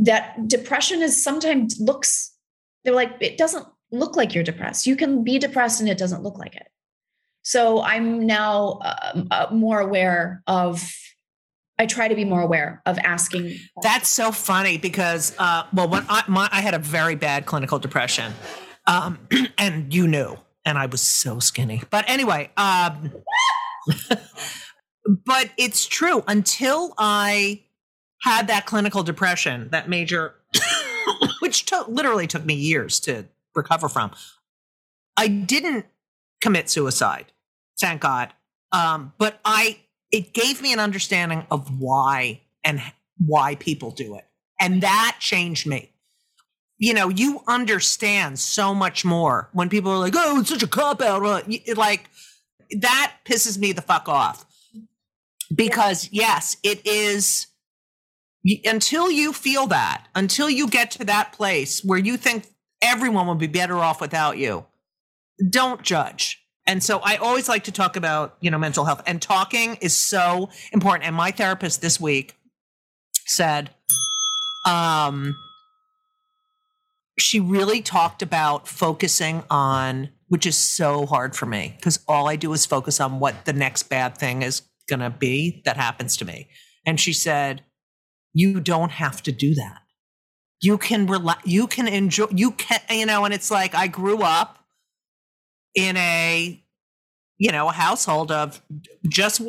[0.00, 2.34] that depression is sometimes looks
[2.84, 6.22] they're like it doesn't look like you're depressed you can be depressed and it doesn't
[6.22, 6.68] look like it
[7.50, 10.82] so i'm now um, uh, more aware of
[11.78, 16.04] i try to be more aware of asking That's so funny because, uh, well, when
[16.08, 18.32] I, my, I had a very bad clinical depression,
[18.86, 19.18] um,
[19.58, 21.82] and you knew, and I was so skinny.
[21.90, 23.12] But anyway, um,
[25.24, 26.22] but it's true.
[26.28, 27.62] Until I
[28.22, 30.34] had that clinical depression, that major,
[31.40, 33.24] which to- literally took me years to
[33.54, 34.12] recover from,
[35.16, 35.86] I didn't
[36.40, 37.32] commit suicide.
[37.80, 38.32] Thank God.
[38.72, 39.80] Um, but I,
[40.12, 42.80] it gave me an understanding of why and
[43.16, 44.26] why people do it.
[44.60, 45.92] And that changed me.
[46.78, 50.66] You know, you understand so much more when people are like, oh, it's such a
[50.66, 51.22] cop out.
[51.76, 52.08] Like,
[52.78, 54.46] that pisses me the fuck off.
[55.54, 57.48] Because, yes, it is
[58.64, 62.46] until you feel that, until you get to that place where you think
[62.80, 64.64] everyone will be better off without you,
[65.50, 66.39] don't judge.
[66.70, 69.92] And so I always like to talk about, you know, mental health and talking is
[69.92, 71.04] so important.
[71.04, 72.36] And my therapist this week
[73.26, 73.70] said,
[74.64, 75.34] um,
[77.18, 82.36] she really talked about focusing on, which is so hard for me because all I
[82.36, 86.16] do is focus on what the next bad thing is going to be that happens
[86.18, 86.50] to me.
[86.86, 87.64] And she said,
[88.32, 89.78] you don't have to do that.
[90.62, 94.22] You can relax, you can enjoy, you can, you know, and it's like I grew
[94.22, 94.59] up
[95.74, 96.62] in a,
[97.38, 98.60] you know, a household of
[99.08, 99.40] just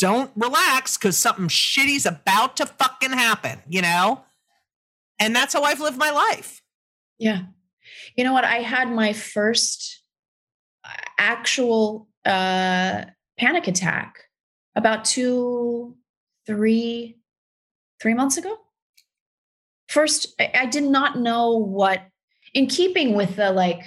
[0.00, 4.24] don't relax because something shitty's about to fucking happen, you know?
[5.18, 6.62] And that's how I've lived my life.
[7.18, 7.42] Yeah.
[8.16, 8.44] You know what?
[8.44, 10.02] I had my first
[10.84, 10.88] uh,
[11.18, 13.04] actual uh,
[13.38, 14.14] panic attack
[14.74, 15.96] about two,
[16.46, 17.18] three,
[18.00, 18.56] three months ago.
[19.88, 22.02] First, I, I did not know what
[22.54, 23.82] in keeping with the like,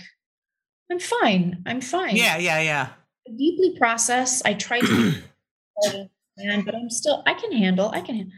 [0.92, 1.64] I'm fine.
[1.66, 2.16] I'm fine.
[2.16, 2.90] Yeah, yeah, yeah.
[3.38, 4.42] Deeply process.
[4.46, 4.86] I try to
[5.86, 8.32] understand, but I'm still, I can handle, I can.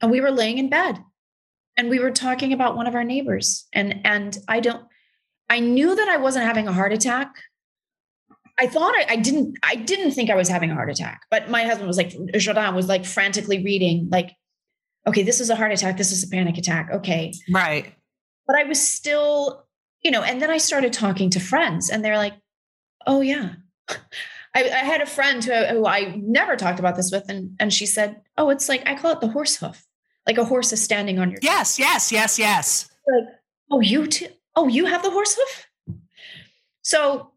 [0.00, 1.02] And we were laying in bed
[1.76, 3.66] and we were talking about one of our neighbors.
[3.72, 4.84] And and I don't,
[5.50, 7.34] I knew that I wasn't having a heart attack.
[8.60, 11.48] I thought I, I didn't, I didn't think I was having a heart attack, but
[11.48, 14.32] my husband was like, Jordan was like frantically reading, like,
[15.06, 15.96] okay, this is a heart attack.
[15.96, 16.90] This is a panic attack.
[16.92, 17.32] Okay.
[17.52, 17.94] Right.
[18.46, 19.67] But I was still,
[20.02, 22.34] you know, and then I started talking to friends and they're like,
[23.06, 23.54] oh, yeah.
[24.54, 27.72] I, I had a friend who, who I never talked about this with, and, and
[27.72, 29.84] she said, oh, it's like, I call it the horse hoof.
[30.26, 31.38] Like a horse is standing on your.
[31.42, 32.90] Yes, yes, yes, yes.
[33.06, 33.34] Like,
[33.70, 34.28] oh, you too.
[34.56, 35.96] Oh, you have the horse hoof.
[36.82, 37.32] So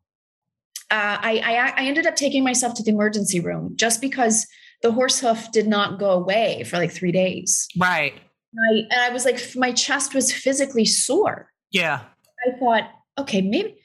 [0.91, 4.45] uh, I, I I ended up taking myself to the emergency room just because
[4.81, 7.67] the horse hoof did not go away for like three days.
[7.77, 8.13] Right.
[8.57, 11.49] I, and I was like, my chest was physically sore.
[11.71, 12.01] Yeah.
[12.45, 12.89] I thought,
[13.19, 13.77] okay, maybe.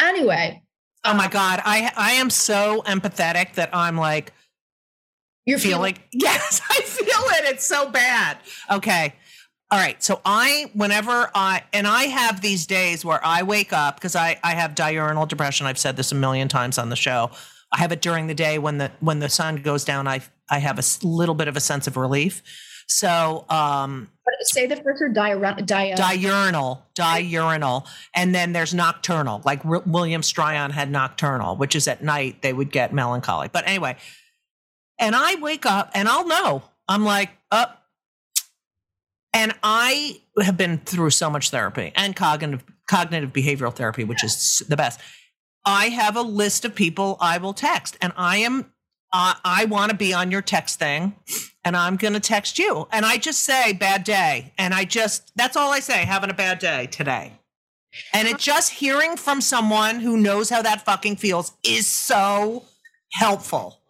[0.00, 0.62] Anyway.
[1.04, 1.60] Oh my God.
[1.64, 4.32] I I am so empathetic that I'm like,
[5.46, 7.54] you're feeling, yes, I feel it.
[7.54, 8.38] It's so bad.
[8.70, 9.14] Okay.
[9.70, 10.02] All right.
[10.02, 14.38] So I, whenever I, and I have these days where I wake up because I,
[14.42, 15.66] I have diurnal depression.
[15.66, 17.30] I've said this a million times on the show.
[17.72, 20.06] I have it during the day when the when the sun goes down.
[20.06, 22.42] I I have a little bit of a sense of relief.
[22.86, 24.10] So um
[24.42, 30.22] say the first word diurnal di- diurnal diurnal and then there's nocturnal like R- William
[30.22, 33.48] Styron had nocturnal which is at night they would get melancholy.
[33.52, 33.96] But anyway
[34.98, 36.62] and I wake up and I'll know.
[36.88, 37.80] I'm like up.
[39.32, 44.62] And I have been through so much therapy and cognitive cognitive behavioral therapy which is
[44.68, 45.00] the best.
[45.64, 48.70] I have a list of people I will text, and I am
[49.14, 51.14] uh, I want to be on your text thing,
[51.64, 55.30] and I'm going to text you, and I just say bad day, and I just
[55.36, 57.32] that's all I say, having a bad day today,
[58.12, 62.64] and it just hearing from someone who knows how that fucking feels is so
[63.12, 63.80] helpful.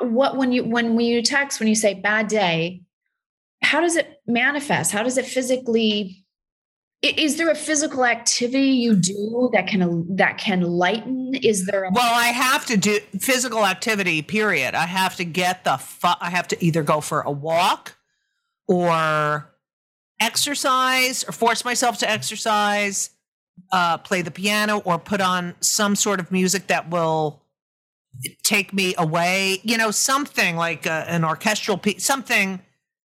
[0.00, 2.80] What when you when when you text when you say bad day,
[3.62, 4.92] how does it manifest?
[4.92, 6.21] How does it physically?
[7.02, 11.34] Is there a physical activity you do that can that can lighten?
[11.42, 14.74] Is there a- well i have to do physical activity period.
[14.74, 17.96] I have to get the fu- i have to either go for a walk
[18.68, 19.52] or
[20.20, 23.10] exercise or force myself to exercise
[23.72, 27.42] uh, play the piano or put on some sort of music that will
[28.44, 29.60] take me away.
[29.64, 32.60] You know something like a, uh, an orchestral piece something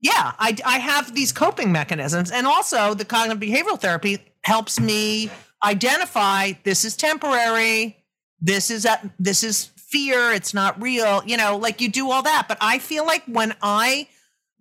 [0.05, 2.29] yeah, I, I have these coping mechanisms.
[2.29, 5.31] And also, the cognitive behavioral therapy helps me
[5.63, 7.97] identify this is temporary.
[8.39, 10.31] This is a, this is fear.
[10.31, 11.23] It's not real.
[11.25, 12.45] You know, like you do all that.
[12.47, 14.07] But I feel like when I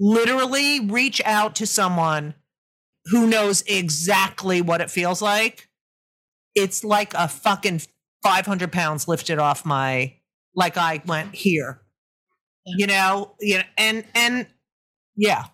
[0.00, 2.32] literally reach out to someone
[3.06, 5.68] who knows exactly what it feels like,
[6.54, 7.82] it's like a fucking
[8.22, 10.14] 500 pounds lifted off my,
[10.54, 11.82] like I went here,
[12.64, 14.46] you know, you know, and, and
[15.16, 15.44] yeah.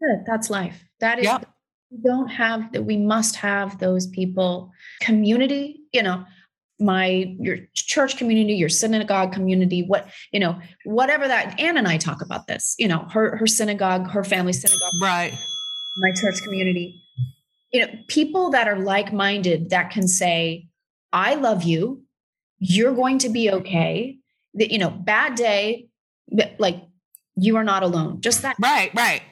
[0.00, 0.24] Good.
[0.26, 0.84] That's life.
[1.00, 1.48] That is, yep.
[1.90, 2.82] we don't have that.
[2.82, 6.24] We must have those people, community, you know,
[6.80, 11.96] my, your church community, your synagogue community, what, you know, whatever that, Ann and I
[11.96, 14.92] talk about this, you know, her, her synagogue, her family synagogue.
[15.02, 15.32] Right.
[15.96, 17.02] My church community,
[17.72, 20.68] you know, people that are like-minded that can say,
[21.12, 22.04] I love you.
[22.60, 24.18] You're going to be okay.
[24.54, 25.88] That, you know, bad day,
[26.58, 26.82] like
[27.38, 28.20] you are not alone.
[28.20, 28.56] Just that.
[28.58, 29.22] Right, right.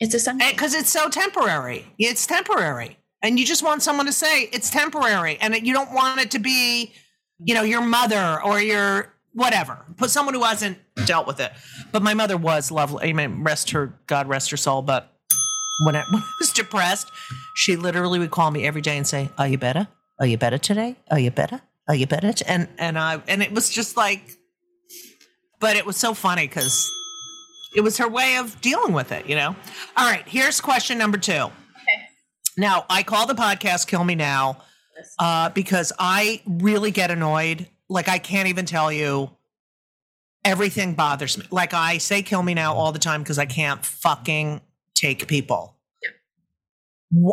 [0.00, 0.50] It's a essential.
[0.50, 1.86] Because it's so temporary.
[1.98, 2.98] It's temporary.
[3.22, 5.38] And you just want someone to say it's temporary.
[5.40, 6.92] And you don't want it to be,
[7.38, 9.84] you know, your mother or your whatever.
[9.96, 11.52] Put someone who hasn't dealt with it.
[11.92, 13.10] But my mother was lovely.
[13.10, 14.82] I mean, rest her, God rest her soul.
[14.82, 15.12] But
[15.84, 17.10] when I, when I was depressed,
[17.54, 19.86] she literally would call me every day and say, Are you better?
[20.18, 20.96] Are you better today?
[21.10, 21.60] Are you better?
[21.88, 22.32] Are you better?
[22.46, 24.36] And and I and it was just like
[25.62, 26.92] but it was so funny because
[27.74, 29.56] it was her way of dealing with it, you know?
[29.96, 31.32] All right, here's question number two.
[31.32, 31.52] Okay.
[32.58, 34.60] Now, I call the podcast Kill Me Now
[35.20, 37.68] uh, because I really get annoyed.
[37.88, 39.30] Like, I can't even tell you.
[40.44, 41.46] Everything bothers me.
[41.52, 44.60] Like, I say Kill Me Now all the time because I can't fucking
[44.96, 45.78] take people.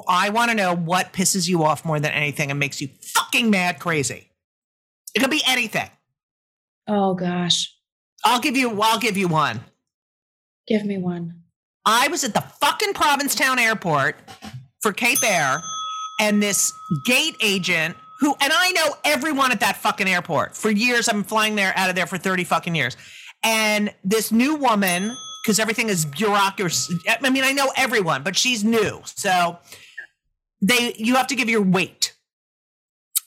[0.07, 3.49] I want to know what pisses you off more than anything and makes you fucking
[3.49, 4.29] mad crazy.
[5.15, 5.89] It could be anything.
[6.87, 7.75] Oh, gosh.
[8.25, 8.81] I'll give you.
[8.81, 9.61] I'll give you one.
[10.67, 11.41] Give me one.
[11.85, 14.17] I was at the fucking Provincetown Airport
[14.81, 15.59] for Cape Air,
[16.19, 16.71] and this
[17.05, 21.07] gate agent who, and I know everyone at that fucking airport for years.
[21.07, 22.97] I've been flying there out of there for thirty fucking years,
[23.43, 26.95] and this new woman because everything is bureaucracy.
[27.07, 29.57] I mean, I know everyone, but she's new, so
[30.61, 32.13] they you have to give your weight.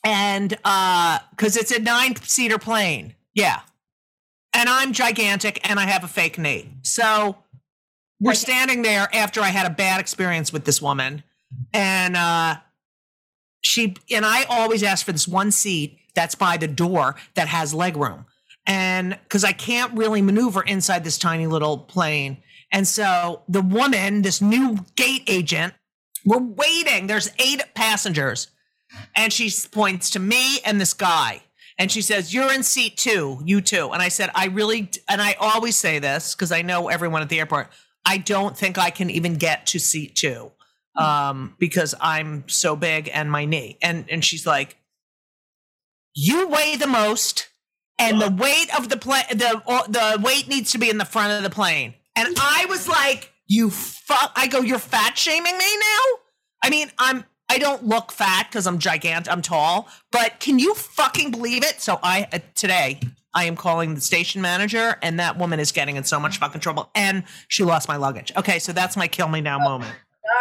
[0.04, 3.14] And uh cuz it's a 9-seater plane.
[3.34, 3.60] Yeah.
[4.54, 6.74] And I'm gigantic and I have a fake knee.
[6.82, 7.36] So
[8.20, 11.24] we're standing there after I had a bad experience with this woman
[11.72, 12.56] and uh
[13.62, 17.72] she and I always ask for this one seat that's by the door that has
[17.72, 18.26] leg room.
[18.66, 22.38] And because I can't really maneuver inside this tiny little plane.
[22.70, 25.74] And so the woman, this new gate agent,
[26.24, 27.06] we're waiting.
[27.06, 28.48] There's eight passengers.
[29.16, 31.42] And she points to me and this guy.
[31.82, 33.90] And she says, You're in seat two, you too.
[33.90, 37.28] And I said, I really, and I always say this because I know everyone at
[37.28, 37.70] the airport.
[38.06, 40.52] I don't think I can even get to seat two
[40.94, 43.78] um, because I'm so big and my knee.
[43.82, 44.76] And and she's like,
[46.14, 47.48] you weigh the most,
[47.98, 51.32] and the weight of the plane, the the weight needs to be in the front
[51.32, 51.94] of the plane.
[52.14, 54.30] And I was like, you fuck.
[54.36, 56.18] I go, you're fat shaming me now.
[56.62, 57.24] I mean, I'm.
[57.52, 59.30] I don't look fat because I'm gigantic.
[59.30, 61.82] I'm tall, but can you fucking believe it?
[61.82, 62.98] So I uh, today
[63.34, 66.62] I am calling the station manager, and that woman is getting in so much fucking
[66.62, 68.32] trouble, and she lost my luggage.
[68.38, 69.92] Okay, so that's my kill me now moment.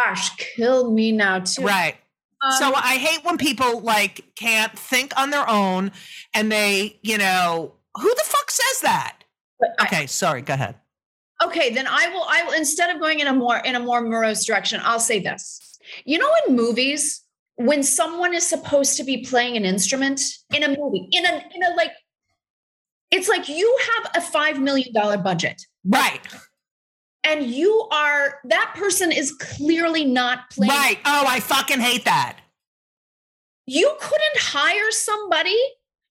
[0.06, 1.62] Gosh, kill me now too.
[1.62, 1.96] Right.
[2.58, 5.92] so I hate when people like can't think on their own
[6.32, 9.18] and they, you know, who the fuck says that?
[9.60, 10.76] But I- Okay, sorry, go ahead.
[11.44, 14.00] okay then i will i will instead of going in a more in a more
[14.00, 15.71] morose direction i'll say this
[16.04, 17.22] you know in movies
[17.56, 20.20] when someone is supposed to be playing an instrument
[20.54, 21.92] in a movie in a in a like
[23.10, 26.20] it's like you have a five million dollar budget Right.
[27.24, 30.98] and you are that person is clearly not playing Right.
[31.04, 32.38] Oh, I fucking hate that.
[33.66, 35.58] you couldn't hire somebody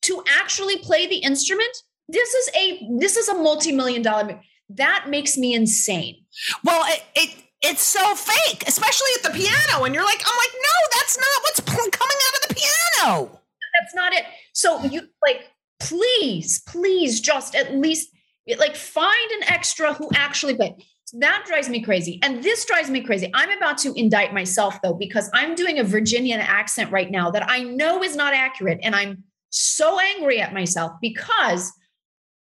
[0.04, 1.76] to actually play the instrument
[2.08, 6.16] this is a this is a multi-million dollar that makes me insane
[6.64, 9.84] Well, it, it it's so fake, especially at the piano.
[9.84, 13.40] And you're like, I'm like, no, that's not what's coming out of the piano.
[13.80, 14.26] that's not it.
[14.54, 15.50] So you like,
[15.80, 18.10] please, please, just at least
[18.58, 20.76] like find an extra who actually play.
[21.14, 23.30] That drives me crazy, and this drives me crazy.
[23.34, 27.50] I'm about to indict myself though because I'm doing a Virginian accent right now that
[27.50, 31.74] I know is not accurate, and I'm so angry at myself because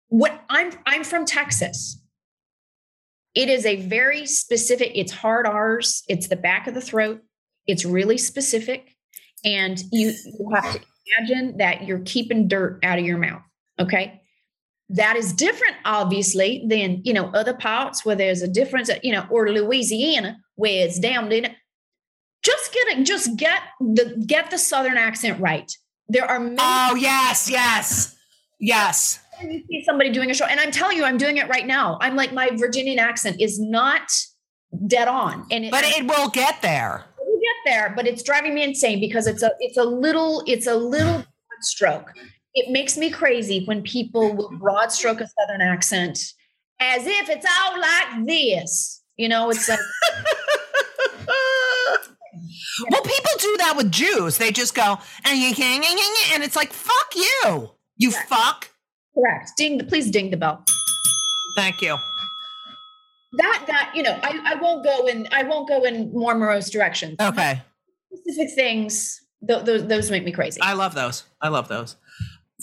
[0.09, 2.01] what I'm I'm from Texas.
[3.37, 4.91] It is a very specific.
[4.95, 6.03] It's hard R's.
[6.09, 7.21] It's the back of the throat.
[7.67, 8.97] It's really specific,
[9.45, 10.81] and you, you have to
[11.19, 13.43] imagine that you're keeping dirt out of your mouth.
[13.79, 14.23] Okay.
[14.89, 19.27] That is different, obviously, than you know, other parts where there's a difference, you know,
[19.31, 21.55] or Louisiana where it's damned in.
[22.43, 25.71] Just get it, just get the get the southern accent right.
[26.09, 28.17] There are many Oh, yes, yes,
[28.61, 29.21] yes.
[29.43, 31.99] You see somebody doing a show, and I'm telling you, I'm doing it right now.
[32.01, 34.11] I'm like, my Virginian accent is not
[34.87, 35.47] dead on.
[35.51, 37.05] And it, But it will get there.
[37.21, 40.67] we'll get there, but it's driving me insane because it's a it's a little it's
[40.67, 42.13] a little broad stroke.
[42.55, 46.19] It makes me crazy when people will broad stroke a southern accent
[46.81, 49.03] as if it's all like this.
[49.17, 49.79] You know, it's like
[52.91, 54.39] Well, people do that with Jews.
[54.39, 55.55] They just go, eh,
[56.35, 57.71] and it's like, fuck you.
[57.97, 58.71] You fuck.
[59.17, 59.53] Correct.
[59.57, 60.65] Ding, please ding the bell.
[61.57, 61.97] Thank you.
[63.33, 65.29] That that you know, I, I won't go in.
[65.33, 67.17] I won't go in more morose directions.
[67.21, 67.63] Okay.
[68.15, 69.21] Specific things.
[69.47, 70.61] Th- those those make me crazy.
[70.63, 71.25] I love those.
[71.41, 71.97] I love those.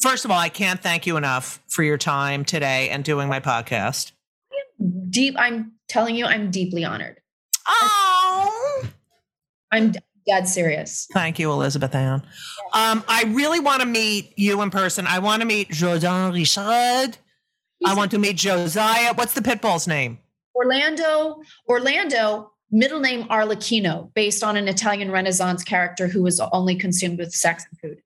[0.02, 3.40] First of all, I can't thank you enough for your time today and doing my
[3.40, 4.12] podcast.
[5.10, 5.36] Deep.
[5.38, 7.20] I'm telling you, I'm deeply honored.
[7.68, 8.84] Oh,
[9.72, 9.94] I'm
[10.28, 11.08] dead serious.
[11.14, 12.24] thank you, Elizabeth Ann.
[12.74, 15.06] Um, I really want to meet you in person.
[15.08, 17.18] I want to meet Jordan Richard.
[17.86, 19.14] I want to meet Josiah.
[19.14, 20.20] What's the pit bull's name?
[20.56, 27.20] Orlando, Orlando, middle name Arlecchino, based on an Italian Renaissance character who was only consumed
[27.20, 28.02] with sex and food.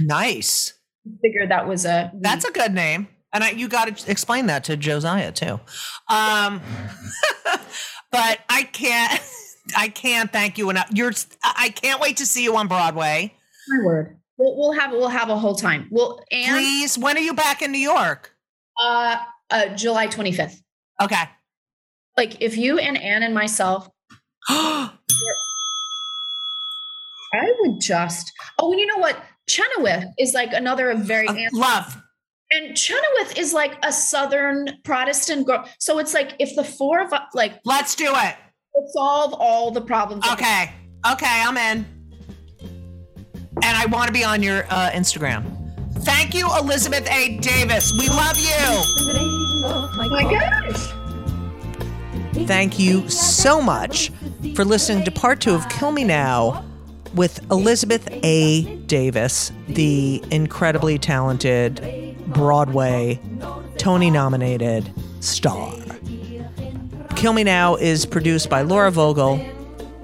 [0.00, 0.74] Nice.
[1.20, 3.08] Figured that was a That's a good name.
[3.32, 5.60] And I, you got to explain that to Josiah too.
[6.08, 6.62] Um,
[8.12, 9.20] but I can't,
[9.76, 10.88] I can't thank you enough.
[10.92, 11.12] You're,
[11.42, 13.34] I can't wait to see you on Broadway.
[13.68, 14.16] my word.
[14.36, 15.88] We'll, we'll have we'll have a whole time.
[15.90, 18.34] Well, and Please, when are you back in New York?
[18.80, 19.16] uh,
[19.50, 20.56] uh, July 25th.
[21.00, 21.22] Okay.
[22.16, 23.88] Like if you and Anne and myself,
[24.48, 24.90] I
[27.60, 28.32] would just.
[28.58, 29.16] Oh, and you know what?
[29.48, 32.00] Chenoweth is like another very Love.
[32.50, 35.68] and Chenoweth is like a Southern Protestant girl.
[35.78, 38.36] So it's like if the four of us like Let's do it.
[38.74, 40.26] Would solve all the problems.
[40.32, 40.70] Okay.
[41.12, 41.86] Okay, I'm in.
[43.62, 45.44] And I want to be on your uh, Instagram.
[45.98, 47.38] Thank you, Elizabeth A.
[47.38, 47.92] Davis.
[47.98, 48.54] We love you.
[49.66, 50.92] Oh my gosh.
[52.46, 54.10] Thank you so much
[54.54, 56.64] for listening to part two of Kill Me Now
[57.14, 58.76] with Elizabeth A.
[58.86, 63.20] Davis, the incredibly talented Broadway
[63.78, 65.72] Tony nominated star.
[67.24, 69.40] Kill Me Now is produced by Laura Vogel.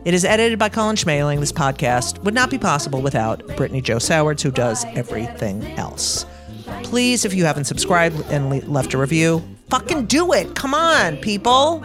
[0.07, 1.39] It is edited by Colin Schmaling.
[1.39, 6.25] This podcast would not be possible without Brittany Joe Sowards, who does everything else.
[6.83, 10.55] Please, if you haven't subscribed and le- left a review, fucking do it.
[10.55, 11.85] Come on, people.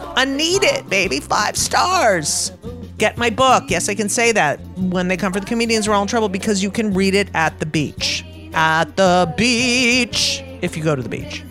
[0.00, 1.20] I need it, baby.
[1.20, 2.50] Five stars.
[2.98, 3.66] Get my book.
[3.68, 4.58] Yes, I can say that.
[4.76, 7.30] When they come for the comedians, we're all in trouble because you can read it
[7.34, 8.24] at the beach.
[8.52, 10.42] At the beach.
[10.60, 11.44] If you go to the beach.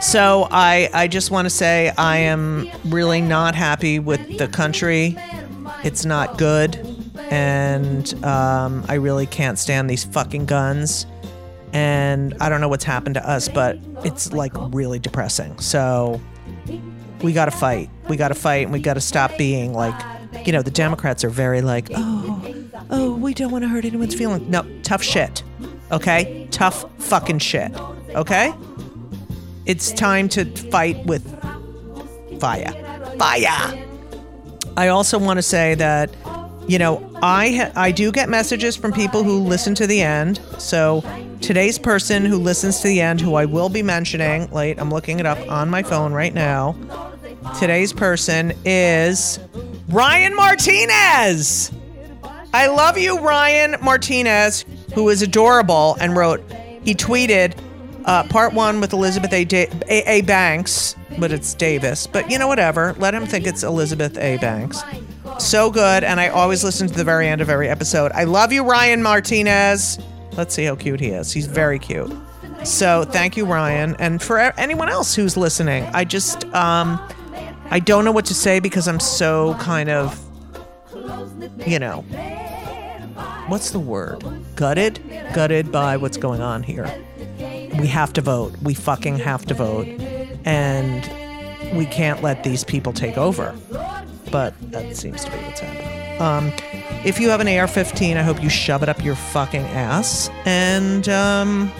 [0.00, 5.16] So I, I just want to say I am really not happy with the country.
[5.84, 6.76] It's not good,
[7.30, 11.06] and um, I really can't stand these fucking guns.
[11.72, 15.58] And I don't know what's happened to us, but it's like really depressing.
[15.58, 16.20] So
[17.20, 17.90] we got to fight.
[18.08, 19.94] We got to fight, and we got to stop being like,
[20.46, 22.54] you know, the Democrats are very like, oh,
[22.90, 24.48] oh, we don't want to hurt anyone's feelings.
[24.48, 25.42] No, tough shit.
[25.92, 27.72] Okay, tough fucking shit.
[28.10, 28.54] Okay.
[29.68, 31.22] It's time to fight with
[32.40, 32.72] fire.
[33.18, 33.84] Fire.
[34.78, 36.10] I also want to say that,
[36.66, 40.40] you know, I I do get messages from people who listen to the end.
[40.56, 41.04] So
[41.42, 45.20] today's person who listens to the end, who I will be mentioning, late, I'm looking
[45.20, 46.74] it up on my phone right now.
[47.60, 49.38] Today's person is
[49.90, 51.72] Ryan Martinez.
[52.54, 54.64] I love you, Ryan Martinez,
[54.94, 56.42] who is adorable and wrote,
[56.82, 57.54] he tweeted,
[58.08, 59.44] uh, part one with Elizabeth A.
[59.44, 60.22] Da- a-, a.
[60.22, 62.06] Banks, but it's Davis.
[62.06, 62.94] But you know, whatever.
[62.98, 64.38] Let him think it's Elizabeth A.
[64.38, 64.80] Banks.
[65.38, 68.10] So good, and I always listen to the very end of every episode.
[68.12, 69.98] I love you, Ryan Martinez.
[70.38, 71.32] Let's see how cute he is.
[71.32, 72.10] He's very cute.
[72.64, 75.84] So thank you, Ryan, and for anyone else who's listening.
[75.92, 76.98] I just, um,
[77.70, 80.18] I don't know what to say because I'm so kind of,
[81.66, 82.00] you know,
[83.48, 84.24] what's the word?
[84.56, 84.98] Gutted,
[85.34, 86.86] gutted by what's going on here
[87.78, 88.54] we have to vote.
[88.62, 89.86] We fucking have to vote.
[90.44, 91.08] And
[91.76, 93.54] we can't let these people take over.
[94.30, 96.20] But that seems to be what's happening.
[96.20, 96.52] Um,
[97.04, 100.28] if you have an AR 15, I hope you shove it up your fucking ass.
[100.44, 101.70] And um,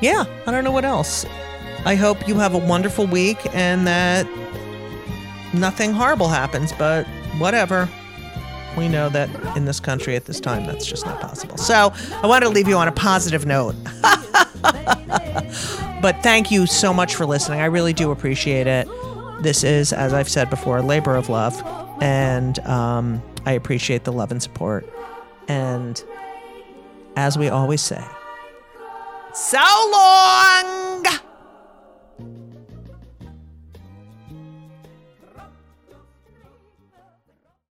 [0.00, 1.24] yeah, I don't know what else.
[1.84, 4.26] I hope you have a wonderful week and that
[5.54, 7.06] nothing horrible happens, but
[7.38, 7.88] whatever.
[8.76, 11.56] We know that in this country at this time, that's just not possible.
[11.56, 13.74] So I wanted to leave you on a positive note.
[16.02, 17.60] but thank you so much for listening.
[17.60, 18.88] I really do appreciate it.
[19.42, 21.62] This is, as I've said before, a labor of love.
[22.00, 24.88] And um, I appreciate the love and support.
[25.48, 26.02] And
[27.16, 28.02] as we always say,
[29.34, 31.25] so long!